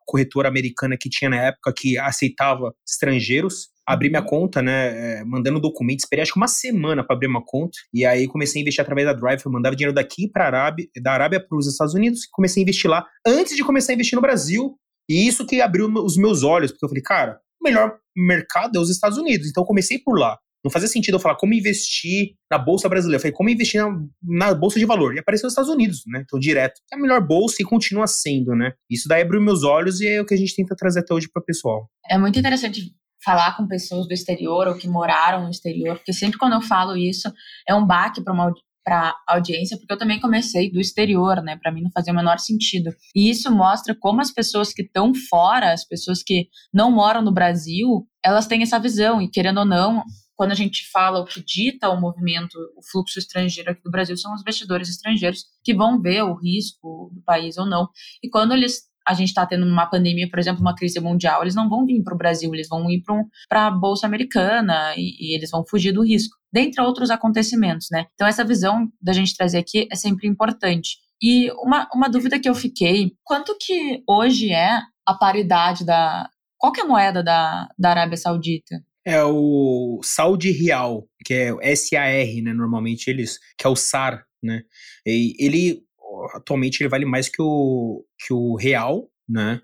corretora 0.06 0.50
americana 0.50 0.98
que 0.98 1.10
tinha 1.10 1.30
na 1.30 1.42
época 1.42 1.74
que 1.74 1.98
aceitava 1.98 2.74
estrangeiros. 2.88 3.70
Abri 3.86 4.10
minha 4.10 4.22
uhum. 4.22 4.28
conta, 4.28 4.62
né, 4.62 5.20
é, 5.20 5.24
mandando 5.24 5.62
documentos, 5.62 6.04
esperei 6.04 6.22
acho 6.22 6.34
que 6.34 6.40
uma 6.40 6.50
semana 6.50 7.06
para 7.06 7.16
abrir 7.16 7.28
uma 7.28 7.42
conta, 7.42 7.78
e 7.94 8.06
aí 8.06 8.28
comecei 8.28 8.60
a 8.60 8.62
investir 8.62 8.82
através 8.82 9.08
da 9.08 9.14
Drive, 9.14 9.42
eu 9.46 9.52
mandava 9.52 9.78
dinheiro 9.78 9.96
daqui 9.96 10.28
para 10.30 10.46
Arábia, 10.46 10.88
da 11.02 11.14
Arábia 11.14 11.40
para 11.40 11.58
os 11.58 11.68
Estados 11.68 11.94
Unidos, 11.94 12.26
e 12.26 12.30
comecei 12.30 12.62
a 12.62 12.64
investir 12.64 12.92
lá 12.92 13.06
antes 13.26 13.56
de 13.56 13.64
começar 13.64 13.94
a 13.94 13.96
investir 13.96 14.18
no 14.18 14.22
Brasil, 14.22 14.78
e 15.10 15.26
isso 15.26 15.46
que 15.46 15.62
abriu 15.62 15.90
os 16.04 16.18
meus 16.18 16.44
olhos, 16.44 16.70
porque 16.70 16.84
eu 16.84 16.90
falei, 16.90 17.02
cara, 17.02 17.40
o 17.62 17.64
melhor 17.64 17.98
mercado 18.16 18.78
é 18.78 18.82
os 18.82 18.90
Estados 18.90 19.18
Unidos. 19.18 19.48
Então 19.48 19.64
comecei 19.66 20.00
por 20.00 20.18
lá. 20.20 20.38
Não 20.64 20.72
fazia 20.72 20.88
sentido 20.88 21.16
eu 21.16 21.20
falar 21.20 21.36
como 21.36 21.54
investir 21.54 22.34
na 22.52 22.58
Bolsa 22.58 22.90
Brasileira. 22.90 23.18
Eu 23.18 23.22
falei, 23.22 23.34
como 23.34 23.50
investir 23.50 23.82
na, 23.82 24.48
na, 24.48 24.54
Bolsa 24.54 24.80
de 24.80 24.86
Valor? 24.86 25.16
E 25.16 25.20
apareceu 25.20 25.46
nos 25.46 25.54
Estados 25.54 25.70
Unidos, 25.70 26.02
né? 26.08 26.24
Então, 26.26 26.40
direto. 26.40 26.82
É 26.92 26.96
a 26.96 27.00
melhor 27.00 27.26
bolsa 27.26 27.62
e 27.62 27.66
continua 27.66 28.08
sendo, 28.08 28.56
né? 28.56 28.74
Isso 28.90 29.08
daí 29.08 29.22
abriu 29.22 29.42
meus 29.42 29.64
olhos 29.64 30.02
e 30.02 30.08
é 30.08 30.22
o 30.22 30.26
que 30.26 30.34
a 30.34 30.38
gente 30.38 30.56
tenta 30.56 30.76
trazer 30.76 31.02
até 31.02 31.14
hoje 31.14 31.30
para 31.32 31.42
o 31.42 31.46
pessoal. 31.46 31.90
É 32.10 32.18
muito 32.18 32.38
interessante 32.38 32.92
falar 33.24 33.56
com 33.56 33.68
pessoas 33.68 34.08
do 34.08 34.14
exterior 34.14 34.68
ou 34.68 34.76
que 34.76 34.88
moraram 34.88 35.44
no 35.44 35.50
exterior, 35.50 35.98
porque 35.98 36.14
sempre 36.14 36.38
quando 36.38 36.54
eu 36.54 36.62
falo 36.62 36.96
isso, 36.96 37.32
é 37.68 37.74
um 37.74 37.86
baque 37.86 38.22
para 38.22 38.34
uma 38.34 38.54
para 38.88 39.14
audiência, 39.28 39.76
porque 39.76 39.92
eu 39.92 39.98
também 39.98 40.18
comecei 40.18 40.72
do 40.72 40.80
exterior, 40.80 41.44
né? 41.44 41.58
Para 41.62 41.74
mim 41.74 41.82
não 41.82 41.92
fazia 41.92 42.14
o 42.14 42.16
menor 42.16 42.40
sentido. 42.40 42.90
E 43.14 43.30
isso 43.30 43.52
mostra 43.54 43.94
como 43.94 44.22
as 44.22 44.32
pessoas 44.32 44.72
que 44.72 44.82
estão 44.82 45.14
fora, 45.14 45.74
as 45.74 45.86
pessoas 45.86 46.24
que 46.24 46.48
não 46.74 46.90
moram 46.90 47.22
no 47.22 47.34
Brasil, 47.34 48.08
elas 48.24 48.48
têm 48.48 48.64
essa 48.64 48.80
visão 48.80 49.22
e 49.22 49.30
querendo 49.30 49.58
ou 49.58 49.66
não, 49.66 50.06
quando 50.38 50.54
a 50.54 50.56
gente 50.56 50.90
fala 50.90 51.20
o 51.20 51.26
que 51.26 51.44
dita 51.44 51.90
o 51.90 52.00
movimento, 52.00 52.58
o 52.78 52.82
fluxo 52.90 53.20
estrangeiro 53.20 53.72
aqui 53.72 53.82
do 53.84 53.92
Brasil, 53.92 54.16
são 54.16 54.34
os 54.34 54.40
investidores 54.40 54.88
estrangeiros 54.88 55.44
que 55.66 55.74
vão 55.74 56.02
ver 56.02 56.24
o 56.24 56.36
risco 56.36 57.12
do 57.14 57.22
país 57.26 57.58
ou 57.58 57.66
não. 57.66 57.90
E 58.24 58.30
quando 58.30 58.54
eles 58.54 58.84
a 59.08 59.14
gente 59.14 59.30
está 59.30 59.46
tendo 59.46 59.66
uma 59.66 59.86
pandemia, 59.86 60.30
por 60.30 60.38
exemplo, 60.38 60.60
uma 60.60 60.76
crise 60.76 61.00
mundial, 61.00 61.42
eles 61.42 61.56
não 61.56 61.70
vão 61.70 61.86
vir 61.86 62.04
para 62.04 62.14
o 62.14 62.18
Brasil, 62.18 62.54
eles 62.54 62.68
vão 62.68 62.90
ir 62.92 63.02
para 63.48 63.68
a 63.68 63.72
Bolsa 63.72 64.06
Americana 64.06 64.94
e, 64.98 65.16
e, 65.18 65.36
eles 65.36 65.50
vão 65.50 65.66
fugir 65.66 65.94
do 65.94 66.04
risco, 66.04 66.36
dentre 66.52 66.82
outros 66.82 67.10
acontecimentos, 67.10 67.88
né? 67.90 68.06
Então, 68.14 68.28
essa 68.28 68.44
visão 68.44 68.92
da 69.02 69.14
gente 69.14 69.36
trazer 69.36 69.60
aqui 69.60 69.88
é 69.90 69.96
sempre 69.96 70.28
importante. 70.28 70.98
E 71.22 71.50
uma, 71.54 71.88
uma 71.96 72.10
dúvida 72.10 72.38
que 72.38 72.50
eu 72.50 72.54
fiquei, 72.54 73.14
quanto 73.24 73.58
que 73.60 74.04
hoje 74.08 74.52
é 74.52 74.82
a 75.06 75.14
paridade 75.14 75.86
da... 75.86 76.30
Qual 76.58 76.74
que 76.74 76.82
é 76.82 76.84
a 76.84 76.88
moeda 76.88 77.24
da, 77.24 77.68
da 77.80 77.92
Arábia 77.92 78.18
Saudita? 78.18 78.84
É 79.06 79.24
o 79.24 80.02
Saudi 80.04 80.52
Real, 80.52 81.08
que 81.24 81.34
é 81.34 81.54
o 81.54 81.60
SAR, 81.76 82.44
né? 82.44 82.54
Normalmente 82.54 83.10
eles, 83.10 83.40
que 83.58 83.66
é 83.66 83.70
o 83.70 83.76
SAR, 83.76 84.26
né? 84.44 84.64
E 85.06 85.34
ele 85.40 85.87
atualmente 86.34 86.82
ele 86.82 86.90
vale 86.90 87.06
mais 87.06 87.30
que 87.30 87.42
o, 87.42 88.04
que 88.20 88.34
o 88.34 88.56
real, 88.56 89.10
né? 89.28 89.62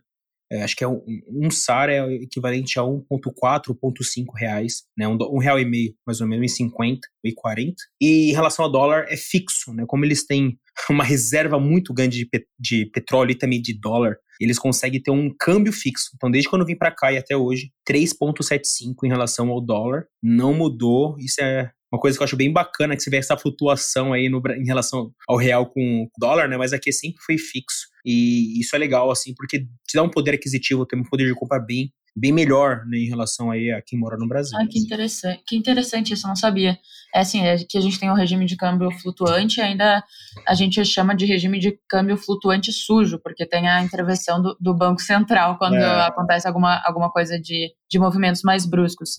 É, 0.51 0.61
acho 0.61 0.75
que 0.75 0.83
é 0.83 0.87
um, 0.87 1.01
um 1.27 1.49
SAR 1.49 1.89
é 1.89 2.13
equivalente 2.13 2.77
a 2.77 2.83
1,4, 2.83 3.75
1,5 3.75 4.25
reais, 4.35 4.83
né? 4.95 5.07
Um, 5.07 5.17
um 5.31 5.39
real 5.39 5.59
e 5.59 5.65
meio, 5.65 5.95
mais 6.05 6.21
ou 6.21 6.27
menos, 6.27 6.45
em 6.45 6.55
50, 6.55 7.07
e 7.23 7.33
40. 7.33 7.73
E 7.99 8.29
em 8.29 8.33
relação 8.33 8.63
ao 8.65 8.71
dólar, 8.71 9.05
é 9.09 9.17
fixo, 9.17 9.73
né? 9.73 9.83
Como 9.87 10.05
eles 10.05 10.25
têm 10.27 10.59
uma 10.91 11.03
reserva 11.03 11.59
muito 11.59 11.91
grande 11.91 12.19
de, 12.19 12.25
pe 12.27 12.45
de 12.59 12.85
petróleo 12.85 13.31
e 13.31 13.35
também 13.35 13.59
de 13.59 13.73
dólar, 13.73 14.17
eles 14.39 14.59
conseguem 14.59 15.01
ter 15.01 15.09
um 15.09 15.33
câmbio 15.39 15.73
fixo. 15.73 16.11
Então, 16.15 16.29
desde 16.29 16.49
quando 16.49 16.61
eu 16.61 16.67
vim 16.67 16.75
para 16.75 16.91
cá 16.91 17.11
e 17.11 17.17
até 17.17 17.35
hoje, 17.35 17.71
3,75 17.89 18.93
em 19.05 19.09
relação 19.09 19.49
ao 19.49 19.59
dólar, 19.59 20.05
não 20.21 20.53
mudou. 20.53 21.15
Isso 21.17 21.41
é 21.41 21.71
uma 21.93 21.99
coisa 21.99 22.17
que 22.17 22.23
eu 22.23 22.25
acho 22.25 22.35
bem 22.35 22.51
bacana, 22.51 22.95
que 22.95 23.03
você 23.03 23.09
vê 23.11 23.17
essa 23.17 23.37
flutuação 23.37 24.13
aí 24.13 24.27
no, 24.27 24.41
em 24.57 24.65
relação 24.65 25.11
ao 25.27 25.37
real 25.37 25.67
com 25.69 26.03
o 26.05 26.19
dólar, 26.19 26.49
né? 26.49 26.57
Mas 26.57 26.73
aqui 26.73 26.91
sempre 26.91 27.21
foi 27.23 27.37
fixo. 27.37 27.87
E 28.03 28.59
isso 28.59 28.75
é 28.75 28.79
legal, 28.79 29.11
assim, 29.11 29.33
porque 29.35 29.59
te 29.59 29.93
dá 29.93 30.01
um 30.01 30.09
poder 30.09 30.33
aquisitivo, 30.33 30.87
tem 30.87 30.99
um 30.99 31.03
poder 31.03 31.27
de 31.27 31.35
compra 31.35 31.59
bem 31.59 31.93
bem 32.15 32.31
melhor 32.31 32.85
né, 32.85 32.97
em 32.97 33.07
relação 33.07 33.49
aí 33.49 33.71
a 33.71 33.81
quem 33.81 33.97
mora 33.97 34.17
no 34.17 34.27
Brasil. 34.27 34.57
Ah, 34.59 34.67
que 34.67 34.79
interessante, 34.79 35.43
que 35.47 35.55
interessante 35.55 36.13
isso, 36.13 36.25
eu 36.25 36.29
não 36.29 36.35
sabia. 36.35 36.77
É 37.13 37.19
assim, 37.19 37.41
é 37.41 37.57
que 37.57 37.77
a 37.77 37.81
gente 37.81 37.99
tem 37.99 38.09
um 38.09 38.15
regime 38.15 38.45
de 38.45 38.55
câmbio 38.55 38.91
flutuante 38.91 39.61
ainda 39.61 40.03
a 40.47 40.53
gente 40.53 40.83
chama 40.85 41.15
de 41.15 41.25
regime 41.25 41.59
de 41.59 41.77
câmbio 41.87 42.17
flutuante 42.17 42.71
sujo, 42.71 43.19
porque 43.19 43.45
tem 43.45 43.67
a 43.67 43.81
intervenção 43.81 44.41
do, 44.41 44.55
do 44.59 44.75
Banco 44.75 45.01
Central 45.01 45.57
quando 45.57 45.75
é. 45.75 46.05
acontece 46.05 46.47
alguma, 46.47 46.81
alguma 46.85 47.11
coisa 47.11 47.39
de, 47.39 47.71
de 47.89 47.99
movimentos 47.99 48.41
mais 48.43 48.65
bruscos. 48.65 49.17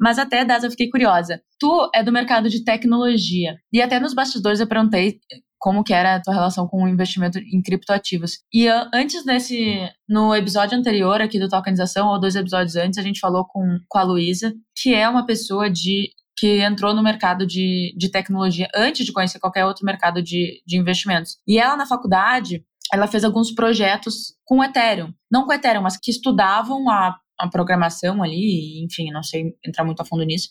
Mas 0.00 0.18
até, 0.18 0.44
Daz, 0.44 0.64
eu 0.64 0.70
fiquei 0.70 0.88
curiosa. 0.90 1.40
Tu 1.58 1.90
é 1.94 2.02
do 2.02 2.12
mercado 2.12 2.48
de 2.48 2.64
tecnologia, 2.64 3.56
e 3.72 3.80
até 3.82 3.98
nos 3.98 4.14
bastidores 4.14 4.60
eu 4.60 4.66
perguntei 4.66 5.18
como 5.58 5.82
que 5.82 5.92
era 5.92 6.14
a 6.14 6.22
tua 6.22 6.34
relação 6.34 6.66
com 6.66 6.84
o 6.84 6.88
investimento 6.88 7.38
em 7.38 7.60
criptoativos. 7.60 8.38
E 8.52 8.68
antes 8.94 9.24
nesse, 9.24 9.88
no 10.08 10.34
episódio 10.34 10.78
anterior 10.78 11.20
aqui 11.20 11.38
do 11.38 11.48
Tokenização, 11.48 12.08
ou 12.08 12.20
dois 12.20 12.36
episódios 12.36 12.76
antes, 12.76 12.98
a 12.98 13.02
gente 13.02 13.20
falou 13.20 13.44
com, 13.44 13.78
com 13.88 13.98
a 13.98 14.02
Luísa, 14.02 14.54
que 14.76 14.94
é 14.94 15.08
uma 15.08 15.26
pessoa 15.26 15.68
de 15.68 16.10
que 16.38 16.60
entrou 16.60 16.94
no 16.94 17.02
mercado 17.02 17.44
de, 17.44 17.92
de 17.96 18.10
tecnologia 18.10 18.68
antes 18.74 19.04
de 19.04 19.12
conhecer 19.12 19.40
qualquer 19.40 19.64
outro 19.64 19.84
mercado 19.84 20.22
de, 20.22 20.62
de 20.64 20.78
investimentos. 20.78 21.36
E 21.46 21.58
ela, 21.58 21.76
na 21.76 21.84
faculdade, 21.84 22.64
ela 22.92 23.08
fez 23.08 23.24
alguns 23.24 23.50
projetos 23.50 24.34
com 24.44 24.62
Ethereum. 24.62 25.12
Não 25.30 25.44
com 25.44 25.52
Ethereum, 25.52 25.82
mas 25.82 25.96
que 25.96 26.12
estudavam 26.12 26.88
a 26.88 27.16
a 27.38 27.48
programação 27.48 28.22
ali, 28.22 28.84
enfim, 28.84 29.10
não 29.10 29.22
sei 29.22 29.54
entrar 29.64 29.84
muito 29.84 30.00
a 30.00 30.04
fundo 30.04 30.24
nisso, 30.24 30.48